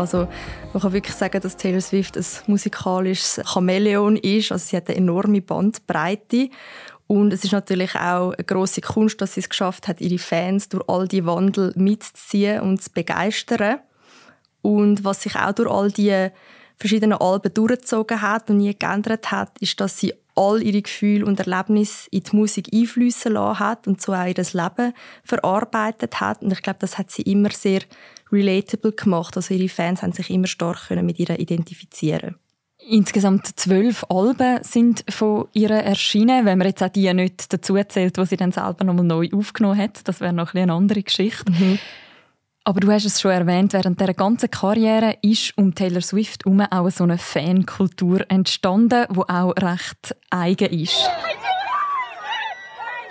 Also 0.00 0.28
man 0.72 0.82
kann 0.82 0.92
wirklich 0.92 1.14
sagen, 1.14 1.40
dass 1.40 1.56
Taylor 1.56 1.80
Swift 1.80 2.16
ein 2.16 2.24
musikalisches 2.46 3.40
Chamäleon 3.44 4.16
ist. 4.16 4.52
Also 4.52 4.66
sie 4.66 4.76
hat 4.76 4.88
eine 4.88 4.98
enorme 4.98 5.42
Bandbreite. 5.42 6.50
Und 7.06 7.32
es 7.32 7.44
ist 7.44 7.52
natürlich 7.52 7.96
auch 7.96 8.32
eine 8.32 8.44
grosse 8.44 8.80
Kunst, 8.80 9.20
dass 9.20 9.34
sie 9.34 9.40
es 9.40 9.48
geschafft 9.48 9.88
hat, 9.88 10.00
ihre 10.00 10.18
Fans 10.18 10.68
durch 10.68 10.88
all 10.88 11.08
die 11.08 11.26
Wandel 11.26 11.72
mitzuziehen 11.76 12.60
und 12.60 12.82
zu 12.82 12.90
begeistern. 12.92 13.80
Und 14.62 15.04
was 15.04 15.22
sich 15.22 15.36
auch 15.36 15.52
durch 15.52 15.70
all 15.70 15.90
die 15.90 16.28
verschiedenen 16.76 17.18
Alben 17.18 17.52
durchgezogen 17.52 18.22
hat 18.22 18.48
und 18.48 18.58
nie 18.58 18.76
geändert 18.78 19.30
hat, 19.30 19.58
ist, 19.60 19.80
dass 19.80 19.98
sie 19.98 20.14
all 20.34 20.62
ihre 20.62 20.82
Gefühle 20.82 21.24
und 21.26 21.40
Erlebnisse 21.40 22.08
in 22.10 22.22
die 22.22 22.36
Musik 22.36 22.68
einfließen 22.72 23.32
lassen 23.32 23.58
hat 23.58 23.86
und 23.86 24.00
so 24.00 24.12
auch 24.12 24.26
ihr 24.26 24.34
Leben 24.34 24.92
verarbeitet 25.24 26.20
hat. 26.20 26.42
Und 26.42 26.52
ich 26.52 26.62
glaube, 26.62 26.78
das 26.80 26.98
hat 26.98 27.10
sie 27.10 27.22
immer 27.22 27.50
sehr 27.50 27.80
relatable 28.32 28.92
gemacht. 28.92 29.36
Also 29.36 29.54
ihre 29.54 29.68
Fans 29.68 30.02
haben 30.02 30.12
sich 30.12 30.30
immer 30.30 30.46
stark 30.46 30.88
können 30.88 31.06
mit 31.06 31.18
ihr 31.18 31.38
identifizieren. 31.38 32.36
Insgesamt 32.88 33.46
zwölf 33.58 34.04
Alben 34.08 34.62
sind 34.62 35.04
von 35.08 35.48
ihr 35.52 35.70
erschienen. 35.70 36.46
Wenn 36.46 36.58
man 36.58 36.68
jetzt 36.68 36.82
auch 36.82 36.88
die 36.88 37.12
nicht 37.12 37.52
dazu 37.52 37.76
zählt, 37.86 38.16
die 38.16 38.26
sie 38.26 38.36
dann 38.36 38.52
selber 38.52 38.84
nochmal 38.84 39.04
neu 39.04 39.28
aufgenommen 39.32 39.78
hat, 39.78 40.08
das 40.08 40.20
wäre 40.20 40.32
noch 40.32 40.54
eine 40.54 40.72
andere 40.72 41.02
Geschichte. 41.02 41.52
Mhm. 41.52 41.78
Aber 42.62 42.80
du 42.80 42.92
hast 42.92 43.06
es 43.06 43.20
schon 43.20 43.30
erwähnt, 43.30 43.72
während 43.72 43.98
dieser 43.98 44.12
ganzen 44.12 44.50
Karriere 44.50 45.16
ist 45.22 45.56
um 45.56 45.74
Taylor 45.74 46.02
Swift 46.02 46.44
herum 46.44 46.60
auch 46.60 46.90
so 46.90 47.04
eine 47.04 47.16
Fankultur 47.16 48.20
entstanden, 48.28 49.06
die 49.10 49.18
auch 49.18 49.54
recht 49.56 50.14
eigen 50.28 50.68
ist. 50.68 51.08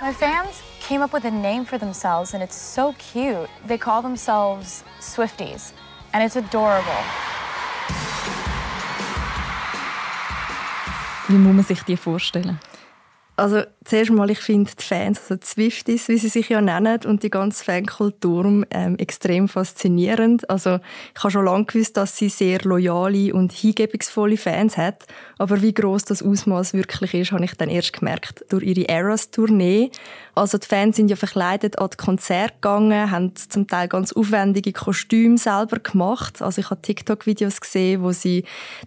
My 0.02 0.14
fans 0.14 0.62
came 0.88 1.04
up 1.04 1.14
with 1.14 1.26
a 1.26 1.32
name 1.32 1.66
for 1.66 1.80
themselves 1.80 2.34
and 2.34 2.44
it's 2.44 2.76
so 2.76 2.94
cute. 3.12 3.50
They 3.68 3.78
call 3.78 4.04
themselves 4.04 4.84
Swifties 5.02 5.74
and 6.14 6.24
it's 6.24 6.38
adorable. 6.38 7.04
Wie 11.28 11.38
muss 11.38 11.54
man 11.54 11.66
sich 11.66 11.84
die 11.84 11.98
vorstellen? 11.98 12.60
Also 13.40 13.62
zuerst 13.86 14.12
mal, 14.12 14.30
ich 14.30 14.40
finde 14.40 14.70
die 14.78 14.84
Fans, 14.84 15.20
also 15.22 15.36
die 15.36 15.46
Swifties, 15.46 16.10
wie 16.10 16.18
sie 16.18 16.28
sich 16.28 16.50
ja 16.50 16.60
nennen, 16.62 17.00
und 17.06 17.24
die 17.24 17.30
ganze 17.30 17.64
Fankultur 17.64 18.66
ähm, 18.70 18.98
extrem 18.98 19.48
faszinierend. 19.48 20.50
Also 20.50 20.80
ich 21.16 21.24
habe 21.24 21.32
schon 21.32 21.46
lange 21.46 21.66
gewusst, 21.66 21.96
dass 21.96 22.18
sie 22.18 22.30
sehr 22.30 22.60
loyale 22.64 23.34
und 23.34 23.54
hingebungsvolle 23.54 24.38
Fans 24.38 24.78
hat, 24.78 25.06
aber 25.38 25.62
wie 25.62 25.74
groß 25.74 26.04
das 26.06 26.22
Ausmaß 26.22 26.74
wirklich 26.74 27.14
ist, 27.14 27.32
habe 27.32 27.46
ich 27.46 27.54
dann 27.56 27.70
erst 27.70 27.94
gemerkt 27.94 28.44
durch 28.50 28.64
ihre 28.64 28.90
Eras-Tournee. 28.90 29.92
Also 30.36 30.58
die 30.58 30.68
Fans 30.68 30.98
sind 30.98 31.10
ja 31.10 31.16
verkleidet 31.16 31.80
an 31.80 31.90
die 31.92 31.98
Konzerte 31.98 32.56
gegangen, 32.56 33.12
haben 33.12 33.36
zum 33.36 33.68
Teil 33.68 33.88
ganz 33.88 34.14
aufwendige 34.14 34.74
Kostüme 34.74 35.38
selber 35.38 35.80
gemacht. 35.80 36.42
Also 36.42 36.62
ich 36.62 36.70
habe 36.70 36.82
TikTok-Videos 36.82 37.60
gesehen, 37.62 38.04
wo 38.04 38.12
sie 38.12 38.44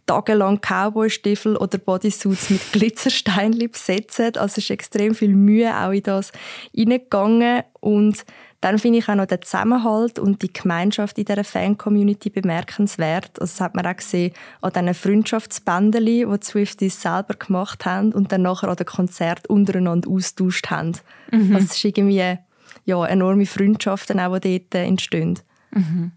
tagelang 0.06 0.60
Cowboy-Stiefel 0.60 1.56
oder 1.56 1.78
Bodysuits 1.78 2.50
mit 2.50 2.72
Glitzersteinchen 2.72 3.70
besetzen. 3.70 4.36
Also 4.42 4.54
es 4.58 4.64
ist 4.64 4.70
extrem 4.70 5.14
viel 5.14 5.34
Mühe 5.34 5.74
auch 5.74 5.92
in 5.92 6.02
das 6.02 6.32
hineingegangen 6.74 7.62
und 7.80 8.24
dann 8.62 8.78
finde 8.78 9.00
ich 9.00 9.08
auch 9.08 9.16
noch 9.16 9.26
den 9.26 9.42
Zusammenhalt 9.42 10.20
und 10.20 10.40
die 10.40 10.52
Gemeinschaft 10.52 11.18
in 11.18 11.24
dieser 11.24 11.42
Fan-Community 11.42 12.30
bemerkenswert. 12.30 13.40
Also 13.40 13.52
das 13.52 13.60
hat 13.60 13.74
man 13.74 13.86
auch 13.86 13.96
gesehen 13.96 14.32
an 14.60 14.70
diesen 14.70 14.94
Freundschaftsbändchen, 14.94 16.04
die 16.04 16.24
die 16.24 16.44
Swifties 16.46 17.02
selber 17.02 17.34
gemacht 17.34 17.84
haben 17.84 18.12
und 18.12 18.30
dann 18.30 18.42
nachher 18.42 18.68
an 18.68 18.76
den 18.76 18.86
Konzert 18.86 19.48
untereinander 19.48 20.08
austauscht 20.08 20.70
haben. 20.70 20.92
Mhm. 21.32 21.56
Also 21.56 21.66
es 21.66 21.76
ist 21.76 21.84
irgendwie 21.84 22.36
ja, 22.84 23.06
enorme 23.06 23.46
Freundschaften 23.46 24.20
auch, 24.20 24.38
die 24.38 24.60
dort 24.60 24.86
entstehen. 24.86 25.40
Mhm. 25.72 26.12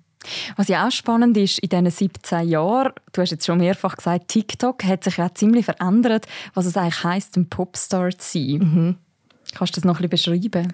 Was 0.56 0.68
ja 0.68 0.88
auch 0.88 0.92
spannend 0.92 1.38
ist, 1.38 1.60
in 1.60 1.70
diesen 1.70 1.90
17 1.90 2.48
Jahren, 2.48 2.94
du 3.14 3.22
hast 3.22 3.32
jetzt 3.32 3.46
schon 3.46 3.60
mehrfach 3.60 3.98
gesagt, 3.98 4.28
TikTok 4.28 4.84
hat 4.84 5.04
sich 5.04 5.18
ja 5.18 5.34
ziemlich 5.34 5.66
verändert, 5.66 6.28
was 6.54 6.66
es 6.66 6.78
eigentlich 6.78 7.04
heisst, 7.04 7.38
ein 7.38 7.50
Popstar 7.50 8.12
zu 8.18 8.40
sein. 8.40 8.60
Mhm. 8.60 8.96
Kannst 9.54 9.76
du 9.76 9.82
das 9.82 9.86
noch 9.86 10.00
ein 10.00 10.10
bisschen 10.10 10.40
beschreiben? 10.40 10.74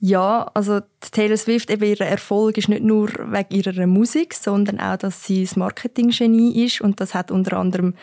Ja, 0.00 0.48
also 0.54 0.80
Taylor 1.00 1.36
Swift, 1.36 1.70
eben 1.70 1.82
ihr 1.82 2.00
Erfolg 2.00 2.56
ist 2.56 2.68
nicht 2.68 2.84
nur 2.84 3.08
wegen 3.08 3.54
ihrer 3.54 3.86
Musik, 3.86 4.32
sondern 4.34 4.78
auch, 4.78 4.96
dass 4.96 5.24
sie 5.24 5.42
das 5.42 5.56
Marketing-Genie 5.56 6.64
ist 6.64 6.80
und 6.80 7.00
das 7.00 7.14
hat 7.14 7.32
unter 7.32 7.56
anderem 7.56 7.94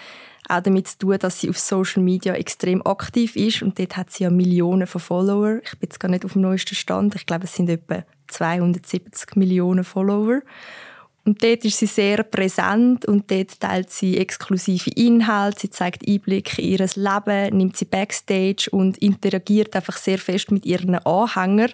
auch 0.50 0.62
damit 0.62 0.88
zu 0.88 0.98
tun, 1.00 1.18
dass 1.20 1.40
sie 1.40 1.50
auf 1.50 1.58
Social 1.58 2.04
Media 2.04 2.34
extrem 2.34 2.86
aktiv 2.86 3.36
ist 3.36 3.62
und 3.62 3.80
dort 3.80 3.98
hat 3.98 4.12
sie 4.12 4.26
ja 4.26 4.30
Millionen 4.30 4.88
von 4.88 5.02
Follower. 5.02 5.60
Ich 5.64 5.72
bin 5.72 5.90
jetzt 5.90 6.00
gar 6.00 6.10
nicht 6.10 6.26
auf 6.26 6.34
dem 6.34 6.42
neuesten 6.42 6.76
Stand. 6.76 7.16
Ich 7.16 7.26
glaube, 7.26 7.46
es 7.46 7.56
sind 7.56 7.70
etwa 7.70 8.04
270 8.28 9.36
Millionen 9.38 9.84
Follower. 9.84 10.42
Und 11.26 11.44
dort 11.44 11.66
ist 11.66 11.80
sie 11.80 11.88
sehr 11.88 12.22
präsent 12.22 13.06
und 13.06 13.32
dort 13.32 13.60
teilt 13.60 13.90
sie 13.90 14.18
exklusive 14.18 14.92
Inhalte, 14.92 15.62
sie 15.62 15.70
zeigt 15.72 16.08
Einblicke 16.08 16.62
in 16.62 16.74
ihr 16.74 16.88
Leben, 16.96 17.58
nimmt 17.58 17.76
sie 17.76 17.86
Backstage 17.86 18.68
und 18.70 19.00
interagiert 19.00 19.76
einfach 19.76 19.98
sehr 19.98 20.20
fest 20.20 20.52
mit 20.52 20.68
ihren 20.68 20.94
Anhängern. 20.94 21.72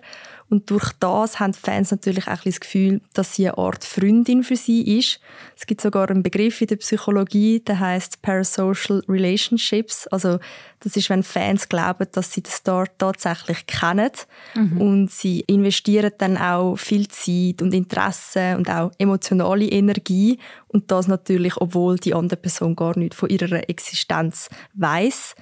Und 0.52 0.70
durch 0.70 0.92
das 1.00 1.40
haben 1.40 1.54
Fans 1.54 1.92
natürlich 1.92 2.28
auch 2.28 2.44
das 2.44 2.60
Gefühl, 2.60 3.00
dass 3.14 3.36
sie 3.36 3.48
eine 3.48 3.58
Art 3.58 3.86
Freundin 3.86 4.44
für 4.44 4.58
sie 4.58 5.00
ist. 5.00 5.22
Es 5.56 5.66
gibt 5.66 5.80
sogar 5.80 6.10
einen 6.10 6.24
Begriff 6.24 6.60
in 6.60 6.68
der 6.68 6.76
Psychologie, 6.76 7.62
der 7.62 7.80
heißt 7.80 8.22
Parasocial 8.22 9.02
Relationships. 9.08 10.08
Also 10.08 10.40
das 10.82 10.98
ist, 10.98 11.10
wenn 11.10 11.24
Fans 11.24 11.70
glauben, 11.70 12.06
dass 12.12 12.34
sie 12.34 12.42
den 12.42 12.52
Star 12.52 12.86
tatsächlich 12.98 13.66
kennen 13.66 14.12
mhm. 14.54 14.82
und 14.82 15.12
sie 15.12 15.40
investieren 15.48 16.12
dann 16.18 16.36
auch 16.36 16.76
viel 16.76 17.08
Zeit 17.08 17.62
und 17.62 17.74
Interesse 17.74 18.58
und 18.58 18.70
auch 18.70 18.92
emotionale 18.98 19.70
Energie 19.70 20.38
und 20.68 20.92
das 20.92 21.08
natürlich, 21.08 21.56
obwohl 21.58 21.96
die 21.96 22.14
andere 22.14 22.36
Person 22.36 22.76
gar 22.76 23.00
nicht 23.00 23.16
von 23.16 23.30
ihrer 23.30 23.70
Existenz 23.70 24.50
weiß. 24.74 25.36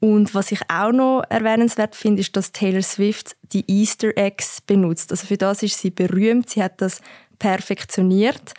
Und 0.00 0.34
was 0.34 0.52
ich 0.52 0.60
auch 0.68 0.92
noch 0.92 1.22
erwähnenswert 1.30 1.96
finde, 1.96 2.20
ist, 2.20 2.36
dass 2.36 2.52
Taylor 2.52 2.82
Swift 2.82 3.36
die 3.52 3.64
Easter 3.66 4.16
Eggs 4.16 4.60
benutzt. 4.60 5.10
Also 5.10 5.26
für 5.26 5.38
das 5.38 5.62
ist 5.62 5.78
sie 5.78 5.90
berühmt. 5.90 6.50
Sie 6.50 6.62
hat 6.62 6.80
das 6.80 7.00
perfektioniert. 7.38 8.54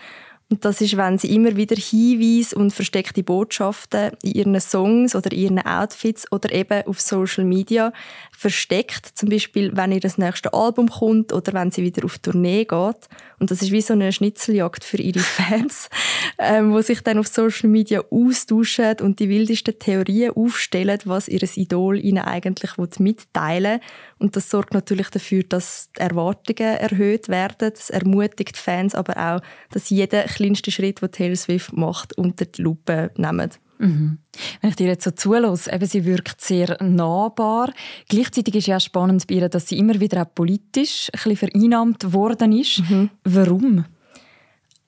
Und 0.50 0.64
das 0.64 0.80
ist, 0.80 0.96
wenn 0.96 1.18
sie 1.18 1.36
immer 1.36 1.58
wieder 1.58 1.76
Hinweise 1.76 2.56
und 2.56 2.72
versteckte 2.72 3.22
Botschaften 3.22 4.12
in 4.24 4.32
ihren 4.32 4.60
Songs 4.62 5.14
oder 5.14 5.34
ihren 5.34 5.60
Outfits 5.60 6.32
oder 6.32 6.54
eben 6.54 6.88
auf 6.88 7.02
Social 7.02 7.44
Media 7.44 7.92
versteckt. 8.32 9.06
Zum 9.14 9.28
Beispiel, 9.28 9.76
wenn 9.76 9.92
ihr 9.92 10.00
das 10.00 10.18
nächste 10.18 10.54
Album 10.54 10.88
kommt 10.88 11.34
oder 11.34 11.52
wenn 11.52 11.72
sie 11.72 11.84
wieder 11.84 12.06
auf 12.06 12.20
Tournee 12.20 12.64
geht. 12.64 13.10
Und 13.40 13.52
das 13.52 13.62
ist 13.62 13.72
wie 13.72 13.82
so 13.82 13.92
eine 13.92 14.14
Schnitzeljagd 14.14 14.86
für 14.86 14.98
ihre 14.98 15.20
Fans, 15.20 15.90
ähm, 16.38 16.74
wo 16.74 16.82
sich 16.82 17.02
dann 17.02 17.20
auf 17.20 17.28
Social 17.28 17.70
Media 17.70 18.02
austauschen 18.10 18.98
und 19.02 19.20
die 19.20 19.30
wildesten 19.30 19.78
Theorien 19.80 20.32
aufstellen, 20.32 21.00
was 21.06 21.28
ihr 21.28 21.42
Idol 21.56 22.00
ihnen 22.00 22.24
eigentlich 22.24 22.72
mitteilen 23.00 23.80
will. 23.80 23.88
Und 24.20 24.36
das 24.36 24.50
sorgt 24.50 24.74
natürlich 24.74 25.10
dafür, 25.10 25.44
dass 25.44 25.90
die 25.96 26.02
Erwartungen 26.02 26.78
erhöht 26.78 27.30
werden. 27.30 27.72
Das 27.74 27.90
ermutigt 27.90 28.58
Fans 28.58 28.96
aber 28.96 29.18
auch, 29.18 29.42
dass 29.72 29.90
jeder 29.90 30.24
kleinste 30.24 30.72
Schritt, 30.72 31.02
den 31.02 31.12
Taylor 31.12 31.36
Swift 31.36 31.74
macht, 31.74 32.18
unter 32.18 32.46
die 32.46 32.62
Lupe 32.62 33.12
nehmen. 33.16 33.52
Mhm. 33.80 34.18
Wenn 34.62 34.70
ich 34.70 34.76
dir 34.76 34.88
jetzt 34.88 35.04
so 35.04 35.12
zulasse, 35.12 35.72
eben, 35.72 35.86
sie 35.86 36.06
wirkt 36.06 36.42
sehr 36.42 36.78
nahbar. 36.82 37.72
Gleichzeitig 38.10 38.56
ist 38.56 38.68
ja 38.68 38.78
auch 38.78 38.82
spannend 38.82 39.28
bei 39.28 39.36
ihr, 39.36 39.50
dass 39.50 39.68
sie 39.68 39.78
immer 39.78 40.00
wieder 40.00 40.24
auch 40.24 40.34
politisch 40.34 41.10
ein 41.14 41.32
bisschen 41.32 41.52
vereinnahmt 41.52 42.14
worden 42.14 42.54
ist. 42.54 42.80
Mhm. 42.90 43.10
Warum? 43.24 43.86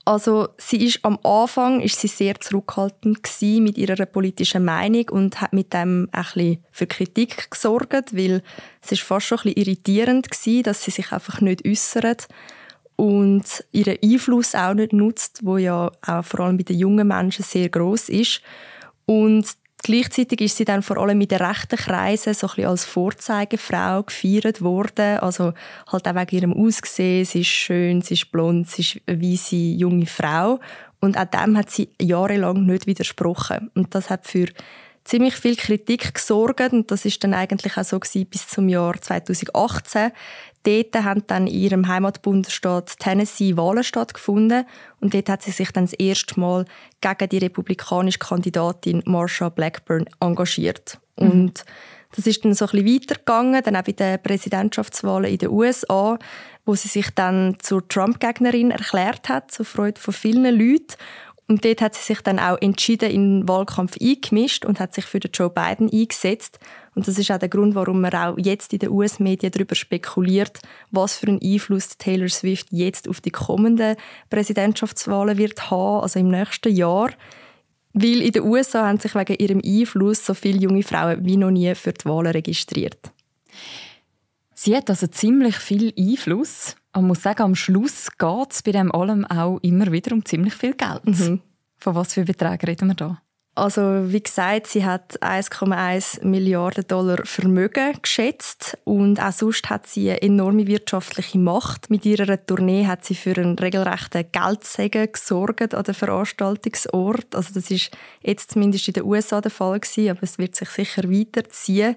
Also 0.09 0.49
sie 0.57 0.87
ist 0.87 1.05
am 1.05 1.19
Anfang 1.21 1.81
ist 1.81 1.99
sie 1.99 2.07
sehr 2.07 2.39
zurückhaltend 2.39 3.19
mit 3.61 3.77
ihrer 3.77 4.07
politischen 4.07 4.65
Meinung 4.65 5.07
und 5.09 5.39
hat 5.39 5.53
mit 5.53 5.71
dem 5.71 6.09
ein 6.11 6.57
für 6.71 6.87
Kritik 6.87 7.51
gesorgt, 7.51 8.17
weil 8.17 8.41
es 8.81 8.91
ist 8.91 9.03
fast 9.03 9.27
schon 9.27 9.37
ein 9.45 9.53
irritierend 9.53 10.25
war, 10.31 10.63
dass 10.63 10.83
sie 10.83 10.89
sich 10.89 11.11
einfach 11.11 11.41
nicht 11.41 11.63
äußert 11.63 12.27
und 12.95 13.63
ihren 13.71 13.99
Einfluss 14.03 14.55
auch 14.55 14.73
nicht 14.73 14.93
nutzt, 14.93 15.41
wo 15.43 15.57
ja 15.57 15.91
auch 16.01 16.25
vor 16.25 16.39
allem 16.39 16.57
bei 16.57 16.63
den 16.63 16.79
jungen 16.79 17.07
Menschen 17.07 17.45
sehr 17.45 17.69
groß 17.69 18.09
ist. 18.09 18.41
Und 19.05 19.45
gleichzeitig 19.83 20.41
ist 20.41 20.57
sie 20.57 20.65
dann 20.65 20.81
vor 20.81 20.97
allem 20.97 21.21
in 21.21 21.27
den 21.27 21.41
rechten 21.41 21.77
Kreisen 21.77 22.33
so 22.33 22.47
ein 22.47 22.55
bisschen 22.55 22.69
als 22.69 22.85
Vorzeigefrau 22.85 24.03
gefeiert 24.03 24.61
worden. 24.61 25.19
Also 25.19 25.53
halt 25.91 26.07
auch 26.07 26.15
wegen 26.15 26.35
ihrem 26.35 26.53
Aussehen. 26.53 27.25
Sie 27.25 27.41
ist 27.41 27.47
schön, 27.47 28.01
sie 28.01 28.15
ist 28.15 28.31
blond, 28.31 28.69
sie 28.69 28.81
ist 28.81 29.01
eine 29.07 29.21
weisse 29.21 29.55
junge 29.55 30.05
Frau. 30.05 30.59
Und 30.99 31.17
auch 31.17 31.25
dem 31.25 31.57
hat 31.57 31.69
sie 31.69 31.89
jahrelang 32.01 32.65
nicht 32.65 32.87
widersprochen. 32.87 33.71
Und 33.73 33.95
das 33.95 34.09
hat 34.09 34.27
für 34.27 34.47
ziemlich 35.09 35.35
viel 35.35 35.55
Kritik 35.55 36.13
gesorgt 36.13 36.71
und 36.71 36.91
das 36.91 37.03
ist 37.03 37.23
dann 37.23 37.33
eigentlich 37.33 37.77
auch 37.77 37.83
so 37.83 37.99
gewesen 37.99 38.27
bis 38.27 38.47
zum 38.47 38.69
Jahr 38.69 38.99
2018. 39.01 40.11
Dort 40.63 40.95
haben 41.03 41.23
dann 41.25 41.47
in 41.47 41.53
ihrem 41.53 41.87
Heimatbundesstaat 41.87 42.99
Tennessee 42.99 43.57
Wahlen 43.57 43.83
stattgefunden 43.83 44.65
und 44.99 45.13
dort 45.13 45.29
hat 45.29 45.41
sie 45.41 45.51
sich 45.51 45.71
dann 45.71 45.85
das 45.85 45.93
erste 45.93 46.39
Mal 46.39 46.65
gegen 47.01 47.29
die 47.29 47.37
republikanische 47.39 48.19
Kandidatin 48.19 49.01
Marsha 49.05 49.49
Blackburn 49.49 50.05
engagiert. 50.19 50.99
Mhm. 51.17 51.31
Und 51.31 51.65
das 52.15 52.27
ist 52.27 52.43
dann 52.43 52.53
so 52.53 52.65
ein 52.65 52.71
bisschen 52.71 53.01
weitergegangen, 53.01 53.63
dann 53.63 53.75
auch 53.75 53.83
bei 53.83 53.91
den 53.91 54.21
Präsidentschaftswahlen 54.21 55.31
in 55.31 55.37
den 55.37 55.49
USA, 55.49 56.17
wo 56.65 56.75
sie 56.75 56.87
sich 56.87 57.09
dann 57.15 57.57
zur 57.59 57.87
Trump-Gegnerin 57.87 58.71
erklärt 58.71 59.29
hat, 59.29 59.51
zur 59.51 59.65
Freude 59.65 59.99
von 59.99 60.13
vielen 60.13 60.55
Leuten. 60.55 60.95
Und 61.49 61.65
dort 61.65 61.81
hat 61.81 61.95
sie 61.95 62.03
sich 62.03 62.21
dann 62.21 62.37
auch 62.37 62.61
entschieden 62.61 63.09
in 63.09 63.39
den 63.39 63.47
Wahlkampf 63.47 63.97
eingemischt 63.99 64.65
und 64.65 64.79
hat 64.79 64.93
sich 64.93 65.05
für 65.05 65.19
den 65.19 65.31
Joe 65.31 65.49
Biden 65.49 65.89
eingesetzt. 65.91 66.59
Und 66.93 67.07
das 67.07 67.17
ist 67.17 67.31
auch 67.31 67.39
der 67.39 67.49
Grund, 67.49 67.73
warum 67.73 68.01
man 68.01 68.13
auch 68.13 68.37
jetzt 68.37 68.71
in 68.71 68.77
den 68.77 68.91
US-Medien 68.91 69.51
darüber 69.51 69.73
spekuliert, 69.73 70.59
was 70.91 71.17
für 71.17 71.25
einen 71.25 71.41
Einfluss 71.41 71.97
Taylor 71.97 72.29
Swift 72.29 72.67
jetzt 72.69 73.09
auf 73.09 73.19
die 73.19 73.31
kommenden 73.31 73.95
Präsidentschaftswahlen 74.29 75.39
wird 75.39 75.71
haben, 75.71 76.03
also 76.03 76.19
im 76.19 76.27
nächsten 76.27 76.75
Jahr. 76.75 77.09
Weil 77.93 78.21
in 78.21 78.31
den 78.31 78.43
USA 78.43 78.87
haben 78.87 78.99
sich 78.99 79.15
wegen 79.15 79.37
ihrem 79.37 79.61
Einfluss 79.65 80.23
so 80.23 80.35
viele 80.35 80.59
junge 80.59 80.83
Frauen 80.83 81.25
wie 81.25 81.37
noch 81.37 81.49
nie 81.49 81.73
für 81.73 81.93
die 81.93 82.05
Wahlen 82.05 82.31
registriert. 82.31 83.11
Sie 84.53 84.77
hat 84.77 84.87
also 84.91 85.07
ziemlich 85.07 85.55
viel 85.55 85.93
Einfluss. 85.97 86.75
Man 86.99 87.07
muss 87.07 87.23
sagen, 87.23 87.43
am 87.43 87.55
Schluss 87.55 88.09
geht 88.17 88.51
es 88.51 88.61
bei 88.61 88.73
dem 88.73 88.91
allem 88.93 89.25
auch 89.25 89.59
immer 89.61 89.91
wieder 89.91 90.11
um 90.11 90.25
ziemlich 90.25 90.53
viel 90.53 90.73
Geld. 90.73 91.05
Mhm. 91.05 91.41
Von 91.77 91.95
was 91.95 92.13
für 92.13 92.25
Beträgen 92.25 92.65
reden 92.65 92.89
wir 92.89 92.95
da? 92.95 93.21
Also 93.55 93.81
wie 94.11 94.21
gesagt, 94.21 94.67
sie 94.67 94.85
hat 94.85 95.21
1,1 95.21 96.25
Milliarden 96.25 96.85
Dollar 96.87 97.25
Vermögen 97.25 97.93
geschätzt 98.01 98.77
und 98.83 99.21
auch 99.21 99.31
sonst 99.31 99.69
hat 99.69 99.87
sie 99.87 100.09
eine 100.09 100.21
enorme 100.21 100.67
wirtschaftliche 100.67 101.39
Macht. 101.39 101.89
Mit 101.89 102.05
ihrer 102.05 102.45
Tournee 102.45 102.85
hat 102.85 103.05
sie 103.05 103.15
für 103.15 103.35
einen 103.35 103.57
regelrechten 103.57 104.25
Geldsegen 104.31 105.11
gesorgt 105.11 105.73
an 105.73 105.83
den 105.83 105.93
Veranstaltungsort. 105.93 107.33
Also 107.33 107.53
das 107.53 107.71
ist 107.71 107.91
jetzt 108.21 108.51
zumindest 108.51 108.87
in 108.89 108.93
den 108.93 109.03
USA 109.03 109.41
der 109.41 109.51
Fall 109.51 109.79
gewesen, 109.79 110.09
aber 110.09 110.23
es 110.23 110.37
wird 110.37 110.55
sich 110.55 110.69
sicher 110.69 111.09
weiterziehen 111.09 111.95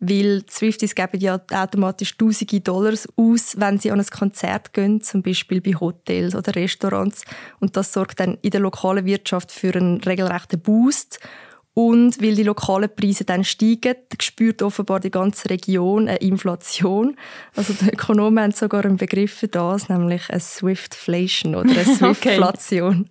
weil 0.00 0.44
Swifties 0.48 0.94
geben 0.94 1.20
ja 1.20 1.40
automatisch 1.52 2.16
tausende 2.16 2.60
Dollars 2.60 3.08
aus, 3.16 3.54
wenn 3.58 3.78
sie 3.78 3.90
an 3.90 4.00
ein 4.00 4.06
Konzert 4.06 4.72
gehen, 4.72 5.00
zum 5.00 5.22
Beispiel 5.22 5.60
bei 5.60 5.72
Hotels 5.72 6.34
oder 6.34 6.54
Restaurants. 6.54 7.24
Und 7.60 7.76
das 7.76 7.92
sorgt 7.92 8.20
dann 8.20 8.38
in 8.42 8.50
der 8.50 8.60
lokalen 8.60 9.04
Wirtschaft 9.04 9.50
für 9.50 9.74
einen 9.74 10.00
regelrechten 10.00 10.60
Boost. 10.60 11.18
Und 11.78 12.20
weil 12.20 12.34
die 12.34 12.42
lokalen 12.42 12.90
Preise 12.92 13.24
dann 13.24 13.44
steigen, 13.44 13.94
spürt 14.20 14.62
offenbar 14.62 14.98
die 14.98 15.12
ganze 15.12 15.48
Region 15.48 16.08
eine 16.08 16.16
Inflation. 16.16 17.14
Also 17.54 17.72
die 17.72 17.90
Ökonomen 17.90 18.42
haben 18.42 18.50
sogar 18.50 18.84
einen 18.84 18.96
Begriff 18.96 19.34
für 19.34 19.46
das, 19.46 19.88
nämlich 19.88 20.28
eine 20.28 20.40
Swiftflation 20.40 21.54
oder 21.54 21.70
eine 21.70 21.84
Swiftflation. 21.84 23.08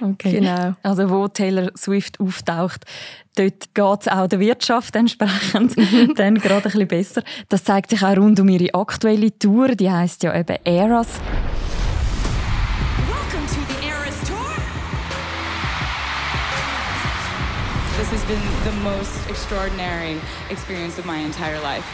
okay. 0.00 0.10
okay. 0.10 0.32
Genau. 0.40 0.74
Also 0.82 1.10
wo 1.10 1.28
Taylor 1.28 1.70
Swift 1.76 2.18
auftaucht, 2.18 2.86
dort 3.34 3.74
geht 3.74 4.00
es 4.00 4.08
auch 4.08 4.26
der 4.26 4.40
Wirtschaft 4.40 4.96
entsprechend 4.96 5.76
dann 6.18 6.36
gerade 6.36 6.70
ein 6.70 6.72
bisschen 6.72 6.88
besser. 6.88 7.22
Das 7.50 7.64
zeigt 7.64 7.90
sich 7.90 8.02
auch 8.02 8.16
rund 8.16 8.40
um 8.40 8.48
ihre 8.48 8.72
aktuelle 8.72 9.38
Tour, 9.38 9.68
die 9.74 9.90
heißt 9.90 10.22
ja 10.22 10.34
eben 10.34 10.56
Eras. 10.64 11.20
This 17.98 18.10
has 18.12 18.24
been 18.26 18.42
the 18.64 18.72
most 18.82 19.26
extraordinary 19.30 20.20
experience 20.50 20.98
of 20.98 21.06
my 21.06 21.18
entire 21.18 21.58
life. 21.62 21.86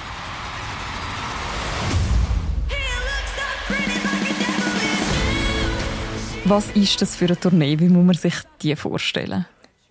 Was 6.45 6.71
ist 6.75 7.01
das 7.01 7.15
für 7.15 7.27
eine 7.27 7.39
Tournee? 7.39 7.79
Wie 7.79 7.89
muss 7.89 8.05
man 8.05 8.17
sich 8.17 8.35
die 8.63 8.75
vorstellen? 8.75 9.47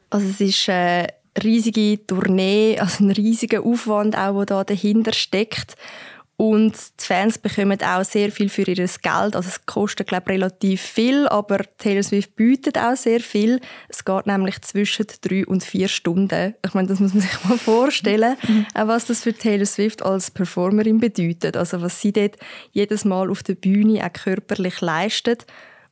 Also 0.09 0.27
es 0.27 0.41
ist 0.41 0.67
eine 0.67 1.07
riesige 1.41 2.05
Tournee, 2.05 2.77
also 2.77 3.05
ein 3.05 3.11
riesiger 3.11 3.63
Aufwand, 3.63 4.17
auch, 4.17 4.43
der 4.43 4.57
da 4.57 4.63
dahinter 4.65 5.13
steckt. 5.13 5.77
Und 6.41 6.73
die 6.99 7.05
Fans 7.05 7.37
bekommen 7.37 7.79
auch 7.83 8.03
sehr 8.03 8.31
viel 8.31 8.49
für 8.49 8.63
ihr 8.63 8.73
Geld. 8.75 9.35
Also 9.35 9.41
es 9.41 9.63
kostet, 9.67 10.07
glaube 10.07 10.23
ich, 10.25 10.39
relativ 10.39 10.81
viel, 10.81 11.27
aber 11.27 11.59
Taylor 11.77 12.01
Swift 12.01 12.35
bietet 12.35 12.79
auch 12.79 12.95
sehr 12.95 13.19
viel. 13.19 13.59
Es 13.89 14.03
geht 14.03 14.25
nämlich 14.25 14.59
zwischen 14.63 15.05
drei 15.21 15.45
und 15.45 15.63
vier 15.63 15.87
Stunden. 15.87 16.55
Ich 16.65 16.73
meine, 16.73 16.87
das 16.87 16.99
muss 16.99 17.13
man 17.13 17.21
sich 17.21 17.43
mal 17.43 17.57
vorstellen, 17.59 18.37
mhm. 18.47 18.65
auch 18.73 18.87
was 18.87 19.05
das 19.05 19.21
für 19.21 19.35
Taylor 19.35 19.67
Swift 19.67 20.01
als 20.01 20.31
Performerin 20.31 20.99
bedeutet. 20.99 21.55
Also 21.55 21.83
was 21.83 22.01
sie 22.01 22.11
dort 22.11 22.37
jedes 22.71 23.05
Mal 23.05 23.29
auf 23.29 23.43
der 23.43 23.53
Bühne 23.53 24.03
auch 24.03 24.11
körperlich 24.11 24.81
leistet. 24.81 25.45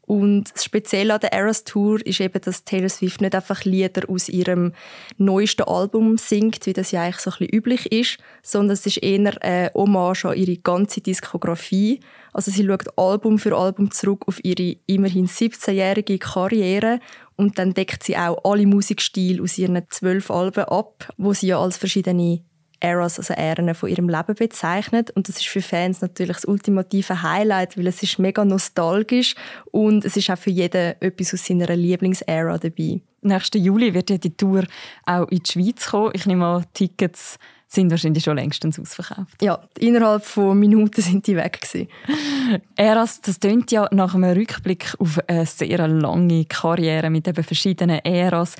Und 0.09 0.45
das 0.55 0.63
Spezielle 0.63 1.13
an 1.13 1.19
der 1.19 1.33
Eras 1.33 1.65
Tour 1.65 2.03
ist 2.03 2.19
eben, 2.19 2.41
dass 2.41 2.63
Taylor 2.63 2.89
Swift 2.89 3.21
nicht 3.21 3.35
einfach 3.35 3.63
Lieder 3.63 4.09
aus 4.09 4.27
ihrem 4.27 4.73
neuesten 5.19 5.67
Album 5.67 6.17
singt, 6.17 6.65
wie 6.65 6.73
das 6.73 6.89
ja 6.89 7.03
eigentlich 7.03 7.19
so 7.19 7.29
ein 7.29 7.37
bisschen 7.37 7.53
üblich 7.53 7.91
ist, 7.91 8.17
sondern 8.41 8.73
es 8.73 8.87
ist 8.87 9.03
eher 9.03 9.39
eine 9.43 9.71
Hommage 9.75 10.25
an 10.25 10.35
ihre 10.35 10.57
ganze 10.57 11.01
Diskografie. 11.01 11.99
Also 12.33 12.49
sie 12.49 12.65
schaut 12.65 12.87
Album 12.97 13.37
für 13.37 13.55
Album 13.55 13.91
zurück 13.91 14.23
auf 14.27 14.43
ihre 14.43 14.77
immerhin 14.87 15.27
17-jährige 15.27 16.17
Karriere 16.17 16.99
und 17.35 17.59
dann 17.59 17.75
deckt 17.75 18.01
sie 18.01 18.17
auch 18.17 18.43
alle 18.45 18.65
Musikstile 18.65 19.43
aus 19.43 19.59
ihren 19.59 19.79
zwölf 19.91 20.31
Alben 20.31 20.63
ab, 20.63 21.13
wo 21.17 21.33
sie 21.33 21.49
ja 21.49 21.59
als 21.59 21.77
verschiedene 21.77 22.41
Eras, 22.79 23.17
also 23.19 23.33
Ähren 23.33 23.73
von 23.75 23.89
ihrem 23.89 24.09
Leben 24.09 24.35
bezeichnet. 24.35 25.11
Und 25.11 25.27
das 25.27 25.37
ist 25.37 25.47
für 25.47 25.61
Fans 25.61 26.01
natürlich 26.01 26.37
das 26.37 26.45
ultimative 26.45 27.21
Highlight, 27.21 27.77
weil 27.77 27.87
es 27.87 28.01
ist 28.03 28.19
mega 28.19 28.45
nostalgisch 28.45 29.35
und 29.71 30.05
es 30.05 30.17
ist 30.17 30.29
auch 30.29 30.37
für 30.37 30.51
jeden 30.51 30.95
etwas 31.01 31.33
aus 31.33 31.45
seiner 31.45 31.75
Lieblingsära 31.75 32.57
dabei. 32.57 33.01
Nächsten 33.21 33.63
Juli 33.63 33.93
wird 33.93 34.09
ja 34.09 34.17
die 34.17 34.35
Tour 34.35 34.63
auch 35.05 35.27
in 35.27 35.39
die 35.39 35.51
Schweiz 35.51 35.87
kommen. 35.87 36.11
Ich 36.13 36.25
nehme 36.25 36.45
an, 36.45 36.65
Tickets 36.73 37.37
sind 37.69 37.91
wahrscheinlich 37.91 38.23
schon 38.23 38.35
längstens 38.35 38.79
ausverkauft. 38.79 39.41
Ja, 39.41 39.61
innerhalb 39.77 40.25
von 40.25 40.57
Minuten 40.57 41.01
sind 41.01 41.27
die 41.27 41.35
weg 41.35 41.61
gewesen. 41.61 41.87
Eras, 42.75 43.21
das 43.21 43.39
klingt 43.39 43.71
ja 43.71 43.87
nach 43.91 44.15
einem 44.15 44.35
Rückblick 44.35 44.95
auf 44.97 45.19
eine 45.27 45.45
sehr 45.45 45.87
lange 45.87 46.45
Karriere 46.45 47.11
mit 47.11 47.27
eben 47.27 47.43
verschiedenen 47.43 47.99
Eras. 47.99 48.55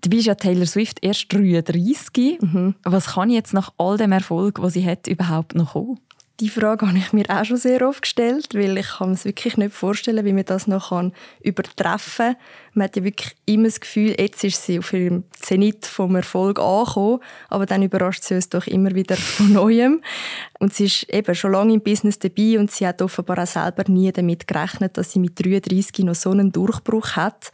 Du 0.00 0.08
bist 0.08 0.26
ja 0.26 0.34
Taylor 0.34 0.66
Swift 0.66 0.98
erst 1.02 1.32
33. 1.32 2.40
Mhm. 2.40 2.74
Was 2.84 3.14
kann 3.14 3.30
jetzt 3.30 3.52
nach 3.52 3.72
all 3.76 3.96
dem 3.96 4.12
Erfolg, 4.12 4.62
was 4.62 4.72
sie 4.72 4.84
hat, 4.84 5.06
überhaupt 5.06 5.54
noch 5.54 5.72
kommen? 5.72 5.98
Die 6.40 6.48
Frage 6.48 6.88
habe 6.88 6.96
ich 6.96 7.12
mir 7.12 7.26
auch 7.28 7.44
schon 7.44 7.58
sehr 7.58 7.86
oft 7.86 8.00
gestellt, 8.00 8.54
weil 8.54 8.78
ich 8.78 8.88
kann 8.96 9.12
es 9.12 9.26
wirklich 9.26 9.58
nicht 9.58 9.74
vorstellen, 9.74 10.24
wie 10.24 10.32
man 10.32 10.46
das 10.46 10.66
noch 10.66 10.88
kann 10.88 11.12
übertreffen 11.42 12.34
kann. 12.34 12.36
Man 12.72 12.84
hat 12.84 12.96
ja 12.96 13.04
wirklich 13.04 13.36
immer 13.44 13.64
das 13.64 13.78
Gefühl, 13.78 14.14
jetzt 14.18 14.42
ist 14.42 14.64
sie 14.64 14.78
auf 14.78 14.90
ihrem 14.94 15.24
Zenit 15.32 15.84
vom 15.84 16.16
Erfolg 16.16 16.58
angekommen, 16.58 17.20
aber 17.50 17.66
dann 17.66 17.82
überrascht 17.82 18.22
sie 18.22 18.36
uns 18.36 18.48
doch 18.48 18.66
immer 18.66 18.94
wieder 18.94 19.16
von 19.16 19.52
Neuem. 19.52 20.00
Und 20.58 20.72
sie 20.72 20.86
ist 20.86 21.02
eben 21.10 21.34
schon 21.34 21.52
lange 21.52 21.74
im 21.74 21.82
Business 21.82 22.18
dabei 22.18 22.58
und 22.58 22.70
sie 22.70 22.86
hat 22.86 23.02
offenbar 23.02 23.42
auch 23.42 23.46
selber 23.46 23.84
nie 23.88 24.10
damit 24.10 24.46
gerechnet, 24.46 24.96
dass 24.96 25.12
sie 25.12 25.18
mit 25.18 25.38
33 25.44 26.06
noch 26.06 26.14
so 26.14 26.30
einen 26.30 26.52
Durchbruch 26.52 27.16
hat 27.16 27.52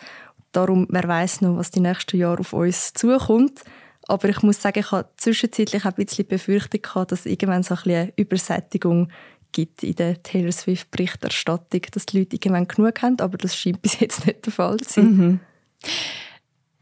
Darum, 0.56 0.86
wer 0.88 1.06
weiß 1.06 1.42
noch, 1.42 1.56
was 1.56 1.70
die 1.70 1.80
nächsten 1.80 2.16
Jahre 2.16 2.40
auf 2.40 2.54
uns 2.54 2.94
zukommt. 2.94 3.60
Aber 4.08 4.28
ich 4.28 4.42
muss 4.42 4.62
sagen, 4.62 4.78
ich 4.78 4.90
habe 4.90 5.10
zwischenzeitlich 5.18 5.84
ein 5.84 5.92
bisschen 5.92 6.26
Befürchtung 6.26 6.80
gehabt, 6.80 7.12
dass 7.12 7.20
es 7.20 7.26
irgendwann 7.26 7.62
so 7.62 7.74
ein 7.74 7.82
bisschen 7.82 8.00
eine 8.00 8.12
Übersättigung 8.16 9.12
gibt 9.52 9.82
in 9.82 9.96
der 9.96 10.22
Taylor 10.22 10.52
Swift 10.52 10.90
Berichterstattung, 10.90 11.82
dass 11.92 12.06
die 12.06 12.20
Leute 12.20 12.36
irgendwann 12.36 12.68
genug 12.68 13.02
haben, 13.02 13.20
aber 13.20 13.36
das 13.36 13.54
scheint 13.54 13.82
bis 13.82 14.00
jetzt 14.00 14.26
nicht 14.26 14.46
der 14.46 14.52
Fall 14.52 14.78
zu 14.78 14.94
sein. 14.94 15.16
Mhm. 15.16 15.40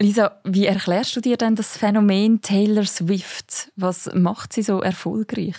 Lisa, 0.01 0.39
wie 0.43 0.65
erklärst 0.65 1.15
du 1.15 1.21
dir 1.21 1.37
denn 1.37 1.55
das 1.55 1.77
Phänomen 1.77 2.41
Taylor 2.41 2.85
Swift? 2.85 3.71
Was 3.75 4.09
macht 4.13 4.53
sie 4.53 4.61
so 4.61 4.81
erfolgreich? 4.81 5.55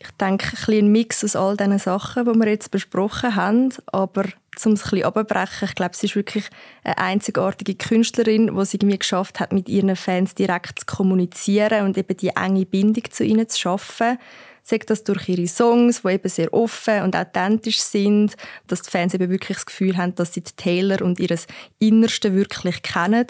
Ich 0.00 0.10
denke, 0.12 0.46
ein, 0.46 0.50
bisschen 0.50 0.74
ein 0.74 0.92
Mix 0.92 1.24
aus 1.24 1.34
all 1.34 1.56
diesen 1.56 1.78
Sachen, 1.78 2.24
die 2.24 2.38
wir 2.38 2.48
jetzt 2.48 2.70
besprochen 2.70 3.34
haben, 3.34 3.72
aber 3.86 4.24
um 4.64 4.72
es 4.72 4.84
ein 4.84 4.90
bisschen 4.90 5.04
abzubrechen, 5.04 5.68
ich 5.68 5.74
glaube, 5.74 5.96
sie 5.96 6.06
ist 6.06 6.16
wirklich 6.16 6.44
eine 6.84 6.98
einzigartige 6.98 7.74
Künstlerin, 7.74 8.54
die 8.54 8.60
es 8.60 8.74
irgendwie 8.74 8.98
geschafft 8.98 9.40
hat, 9.40 9.52
mit 9.52 9.68
ihren 9.68 9.94
Fans 9.96 10.34
direkt 10.34 10.80
zu 10.80 10.86
kommunizieren 10.86 11.86
und 11.86 11.98
eben 11.98 12.16
die 12.16 12.28
enge 12.28 12.66
Bindung 12.66 13.04
zu 13.10 13.24
ihnen 13.24 13.48
zu 13.48 13.58
schaffen. 13.58 14.18
Sagt 14.62 14.90
das 14.90 15.02
durch 15.02 15.28
ihre 15.28 15.46
Songs, 15.46 16.02
die 16.02 16.08
eben 16.08 16.28
sehr 16.28 16.52
offen 16.52 17.02
und 17.02 17.16
authentisch 17.16 17.78
sind, 17.80 18.36
dass 18.66 18.82
die 18.82 18.90
Fans 18.90 19.14
eben 19.14 19.30
wirklich 19.30 19.56
das 19.56 19.66
Gefühl 19.66 19.96
haben, 19.96 20.14
dass 20.14 20.34
sie 20.34 20.42
Taylor 20.42 21.02
und 21.02 21.18
ihres 21.18 21.46
Innersten 21.78 22.34
wirklich 22.34 22.82
kennen. 22.82 23.26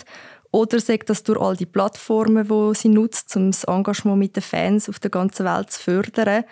Oder 0.59 0.81
sagt 0.81 1.09
das 1.09 1.23
durch 1.23 1.41
all 1.41 1.55
die 1.55 1.67
Plattformen, 1.67 2.49
die 2.49 2.75
sie 2.75 2.89
nutzt, 2.89 3.37
um 3.37 3.53
das 3.53 3.63
Engagement 3.63 4.19
mit 4.19 4.35
den 4.35 4.43
Fans 4.43 4.89
auf 4.89 4.99
der 4.99 5.09
ganzen 5.09 5.47
Welt 5.47 5.71
zu 5.71 5.81
fördern. 5.81 6.43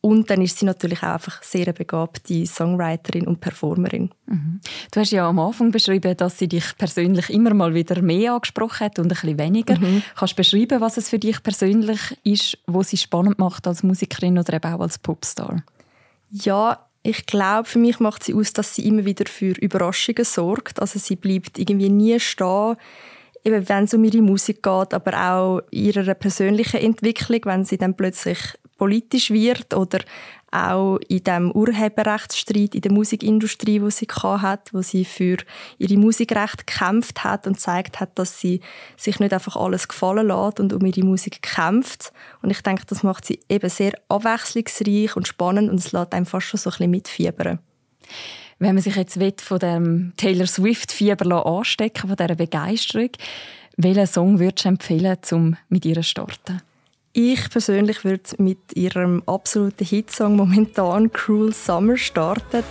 Und 0.00 0.30
dann 0.30 0.42
ist 0.42 0.58
sie 0.58 0.64
natürlich 0.64 1.04
auch 1.04 1.12
einfach 1.12 1.44
sehr 1.44 1.66
eine 1.66 1.72
begabte 1.72 2.44
Songwriterin 2.44 3.28
und 3.28 3.40
Performerin. 3.40 4.10
Mhm. 4.26 4.60
Du 4.90 4.98
hast 4.98 5.12
ja 5.12 5.28
am 5.28 5.38
Anfang 5.38 5.70
beschrieben, 5.70 6.16
dass 6.16 6.38
sie 6.38 6.48
dich 6.48 6.76
persönlich 6.76 7.30
immer 7.30 7.54
mal 7.54 7.72
wieder 7.72 8.02
mehr 8.02 8.32
angesprochen 8.32 8.86
hat 8.86 8.98
und 8.98 9.04
ein 9.04 9.08
bisschen 9.10 9.38
weniger. 9.38 9.78
Mhm. 9.78 10.02
Kannst 10.16 10.32
du 10.32 10.36
beschreiben, 10.38 10.80
was 10.80 10.96
es 10.96 11.08
für 11.08 11.20
dich 11.20 11.40
persönlich 11.40 12.00
ist, 12.24 12.58
was 12.66 12.90
sie 12.90 12.96
spannend 12.96 13.38
macht 13.38 13.68
als 13.68 13.84
Musikerin 13.84 14.40
oder 14.40 14.54
eben 14.54 14.74
auch 14.74 14.80
als 14.80 14.98
Popstar? 14.98 15.62
Ja, 16.32 16.84
ich 17.04 17.26
glaube, 17.26 17.68
für 17.68 17.78
mich 17.78 18.00
macht 18.00 18.24
sie 18.24 18.34
aus, 18.34 18.52
dass 18.52 18.74
sie 18.74 18.88
immer 18.88 19.04
wieder 19.04 19.26
für 19.26 19.52
Überraschungen 19.52 20.24
sorgt. 20.24 20.80
Also 20.80 20.98
sie 20.98 21.14
bleibt 21.14 21.60
irgendwie 21.60 21.90
nie 21.90 22.18
stehen 22.18 22.76
eben 23.44 23.68
wenn 23.68 23.84
es 23.84 23.94
um 23.94 24.04
ihre 24.04 24.22
Musik 24.22 24.62
geht, 24.62 24.94
aber 24.94 25.30
auch 25.30 25.60
ihrer 25.70 26.14
persönlichen 26.14 26.80
Entwicklung, 26.80 27.40
wenn 27.44 27.64
sie 27.64 27.78
dann 27.78 27.96
plötzlich 27.96 28.38
politisch 28.78 29.30
wird 29.30 29.74
oder 29.74 30.00
auch 30.50 30.98
in 31.08 31.24
dem 31.24 31.50
Urheberrechtsstreit 31.50 32.74
in 32.74 32.80
der 32.82 32.92
Musikindustrie, 32.92 33.80
wo 33.80 33.88
sie 33.90 34.06
hat, 34.06 34.72
wo 34.74 34.82
sie 34.82 35.04
für 35.04 35.38
ihre 35.78 35.96
Musikrechte 35.96 36.64
gekämpft 36.66 37.24
hat 37.24 37.46
und 37.46 37.58
zeigt 37.58 38.00
hat, 38.00 38.18
dass 38.18 38.38
sie 38.38 38.60
sich 38.96 39.18
nicht 39.18 39.32
einfach 39.32 39.56
alles 39.56 39.88
gefallen 39.88 40.26
lässt 40.28 40.60
und 40.60 40.72
um 40.72 40.84
ihre 40.84 41.04
Musik 41.06 41.42
kämpft. 41.42 42.12
Und 42.42 42.50
ich 42.50 42.60
denke, 42.60 42.84
das 42.86 43.02
macht 43.02 43.24
sie 43.24 43.40
eben 43.48 43.70
sehr 43.70 43.92
abwechslungsreich 44.08 45.16
und 45.16 45.26
spannend 45.26 45.70
und 45.70 45.78
es 45.78 45.92
lässt 45.92 46.12
einem 46.12 46.26
fast 46.26 46.48
schon 46.48 46.58
so 46.58 46.68
ein 46.70 46.72
bisschen 46.72 46.90
mitfiebern. 46.90 47.58
Wenn 48.62 48.76
man 48.76 48.82
sich 48.84 48.94
jetzt 48.94 49.18
von 49.40 49.58
dem 49.58 50.12
Taylor 50.16 50.46
Swift 50.46 50.92
Fieber 50.92 51.44
anstecken, 51.44 52.06
von 52.06 52.16
dieser 52.16 52.36
Begeisterung, 52.36 53.10
welchen 53.76 54.06
Song 54.06 54.38
würdest 54.38 54.64
du 54.64 54.68
empfehlen, 54.68 55.18
um 55.32 55.56
mit 55.68 55.84
ihr 55.84 55.96
zu 55.96 56.04
starten? 56.04 56.62
Ich 57.12 57.50
persönlich 57.50 58.04
würde 58.04 58.22
mit 58.38 58.60
ihrem 58.76 59.24
absoluten 59.26 59.84
Hitsong 59.84 60.36
momentan 60.36 61.10
Cruel 61.10 61.52
Summer 61.52 61.96
starten. 61.96 62.62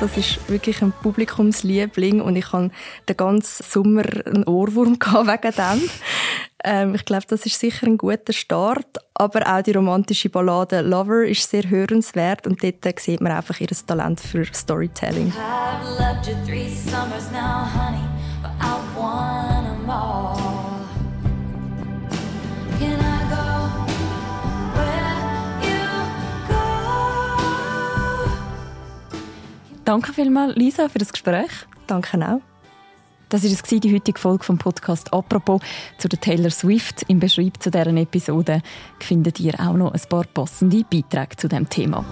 Das 0.00 0.16
ist 0.16 0.48
wirklich 0.48 0.80
ein 0.80 0.94
Publikumsliebling 1.02 2.22
und 2.22 2.34
ich 2.34 2.50
hatte 2.50 2.70
den 3.06 3.16
ganzen 3.18 3.62
Sommer 3.62 4.04
einen 4.24 4.44
Ohrwurm 4.44 4.94
wegen 4.98 5.54
dem. 5.54 5.90
Ähm, 6.64 6.94
ich 6.94 7.04
glaube, 7.04 7.24
das 7.28 7.46
ist 7.46 7.58
sicher 7.58 7.86
ein 7.86 7.96
guter 7.96 8.32
Start. 8.32 8.98
Aber 9.14 9.46
auch 9.46 9.62
die 9.62 9.72
romantische 9.72 10.28
Ballade 10.28 10.82
Lover 10.82 11.24
ist 11.24 11.48
sehr 11.48 11.68
hörenswert 11.68 12.46
und 12.46 12.62
dort 12.62 13.00
sieht 13.00 13.20
man 13.20 13.32
einfach 13.32 13.60
ihr 13.60 13.68
Talent 13.68 14.20
für 14.20 14.44
Storytelling. 14.52 15.32
Danke 29.84 30.12
vielmals, 30.12 30.54
Lisa, 30.56 30.88
für 30.88 30.98
das 30.98 31.10
Gespräch. 31.10 31.50
Danke 31.88 32.16
auch. 32.18 32.49
Das 33.30 33.44
war 33.44 33.78
die 33.78 33.94
heutige 33.94 34.18
Folge 34.18 34.42
vom 34.42 34.58
Podcast 34.58 35.12
«Apropos» 35.12 35.62
zu 35.98 36.08
der 36.08 36.20
Taylor 36.20 36.50
Swift. 36.50 37.04
Im 37.06 37.20
Beschreib 37.20 37.62
zu 37.62 37.70
deren 37.70 37.96
Episode 37.96 38.60
findet 38.98 39.38
ihr 39.38 39.54
auch 39.60 39.74
noch 39.74 39.92
ein 39.92 40.00
paar 40.08 40.24
passende 40.24 40.82
Beiträge 40.82 41.36
zu 41.36 41.48
dem 41.48 41.68
Thema. 41.68 42.04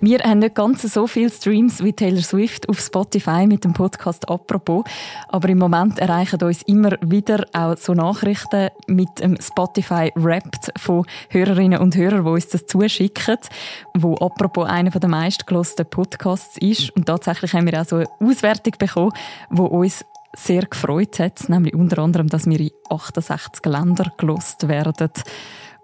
Wir 0.00 0.20
haben 0.20 0.38
nicht 0.38 0.54
ganz 0.54 0.82
so 0.82 1.08
viele 1.08 1.28
Streams 1.28 1.82
wie 1.82 1.92
Taylor 1.92 2.22
Swift 2.22 2.68
auf 2.68 2.78
Spotify 2.78 3.48
mit 3.48 3.64
dem 3.64 3.72
Podcast 3.72 4.28
«Apropos», 4.28 4.84
aber 5.26 5.48
im 5.48 5.58
Moment 5.58 5.98
erreichen 5.98 6.40
uns 6.40 6.62
immer 6.62 6.92
wieder 7.00 7.44
auch 7.52 7.76
so 7.76 7.94
Nachrichten 7.94 8.70
mit 8.86 9.08
dem 9.18 9.36
Spotify 9.40 10.12
Wrapped 10.14 10.70
von 10.78 11.04
Hörerinnen 11.30 11.80
und 11.80 11.96
Hörern, 11.96 12.24
die 12.24 12.30
uns 12.30 12.48
das 12.48 12.66
zuschicken, 12.66 13.38
wo 13.94 14.14
«Apropos» 14.14 14.68
einer 14.68 14.90
der 14.90 15.08
meistgelösten 15.08 15.86
Podcasts 15.90 16.56
ist. 16.58 16.94
Und 16.94 17.06
tatsächlich 17.06 17.52
haben 17.54 17.66
wir 17.66 17.80
auch 17.80 17.86
so 17.86 17.96
eine 17.96 18.06
Auswertung 18.20 18.74
bekommen, 18.78 19.12
die 19.50 19.60
uns 19.60 20.04
sehr 20.36 20.62
gefreut 20.66 21.18
hat, 21.18 21.48
nämlich 21.48 21.74
unter 21.74 21.98
anderem, 22.02 22.28
dass 22.28 22.46
wir 22.46 22.60
in 22.60 22.70
68 22.88 23.64
Ländern 23.66 24.12
gelost 24.16 24.68
werden. 24.68 25.10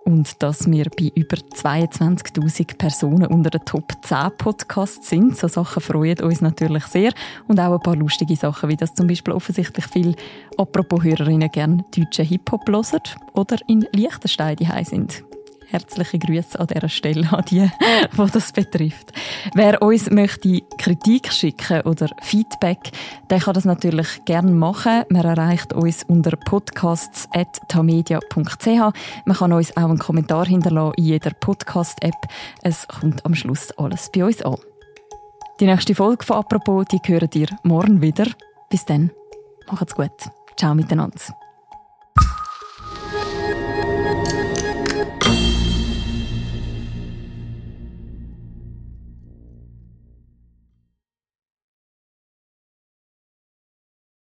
Und 0.04 0.42
dass 0.42 0.70
wir 0.70 0.86
bei 0.96 1.10
über 1.14 1.36
22.000 1.36 2.76
Personen 2.76 3.26
unter 3.26 3.50
den 3.50 3.64
Top 3.64 3.92
10 4.02 4.36
Podcasts 4.36 5.08
sind. 5.08 5.36
So 5.36 5.48
Sachen 5.48 5.82
freuen 5.82 6.20
uns 6.20 6.40
natürlich 6.40 6.84
sehr 6.84 7.12
und 7.48 7.58
auch 7.58 7.74
ein 7.74 7.80
paar 7.80 7.96
lustige 7.96 8.36
Sachen, 8.36 8.68
wie 8.68 8.76
das 8.76 8.94
zum 8.94 9.06
Beispiel 9.06 9.34
offensichtlich 9.34 9.86
viele 9.86 10.14
apropos 10.56 11.02
Hörerinnen 11.02 11.50
gerne 11.50 11.84
deutschen 11.96 12.24
Hip-Hop 12.26 12.68
hören 12.68 13.00
oder 13.32 13.56
in 13.66 13.86
Liechtenstein 13.92 14.56
die 14.56 14.68
sind. 14.84 15.24
Herzliche 15.74 16.18
Grüße 16.20 16.60
an 16.60 16.68
dieser 16.68 16.88
Stelle 16.88 17.32
an 17.32 17.44
die, 17.50 17.68
die 18.16 18.30
das 18.30 18.52
betrifft. 18.52 19.12
Wer 19.54 19.82
uns 19.82 20.08
möchte 20.08 20.60
Kritik 20.78 21.32
schicken 21.32 21.80
oder 21.80 22.10
Feedback, 22.22 22.92
der 23.28 23.40
kann 23.40 23.54
das 23.54 23.64
natürlich 23.64 24.24
gerne 24.24 24.52
machen. 24.52 25.02
Man 25.08 25.24
erreicht 25.24 25.72
uns 25.72 26.04
unter 26.04 26.36
podcasts.tamedia.ch. 26.36 28.66
Man 29.24 29.36
kann 29.36 29.52
uns 29.52 29.76
auch 29.76 29.88
einen 29.88 29.98
Kommentar 29.98 30.46
hinterlassen 30.46 30.94
in 30.96 31.06
jeder 31.06 31.30
Podcast-App. 31.30 32.28
Es 32.62 32.86
kommt 32.86 33.26
am 33.26 33.34
Schluss 33.34 33.72
alles 33.72 34.12
bei 34.14 34.24
uns 34.24 34.42
an. 34.42 34.54
Die 35.58 35.66
nächste 35.66 35.96
Folge 35.96 36.24
von 36.24 36.36
«Apropos» 36.36 36.86
die 36.86 37.00
hören 37.04 37.30
ihr 37.34 37.48
morgen 37.64 38.00
wieder. 38.00 38.26
Bis 38.70 38.84
dann. 38.84 39.10
Macht's 39.68 39.96
gut. 39.96 40.12
Ciao 40.56 40.72
miteinander. 40.72 41.18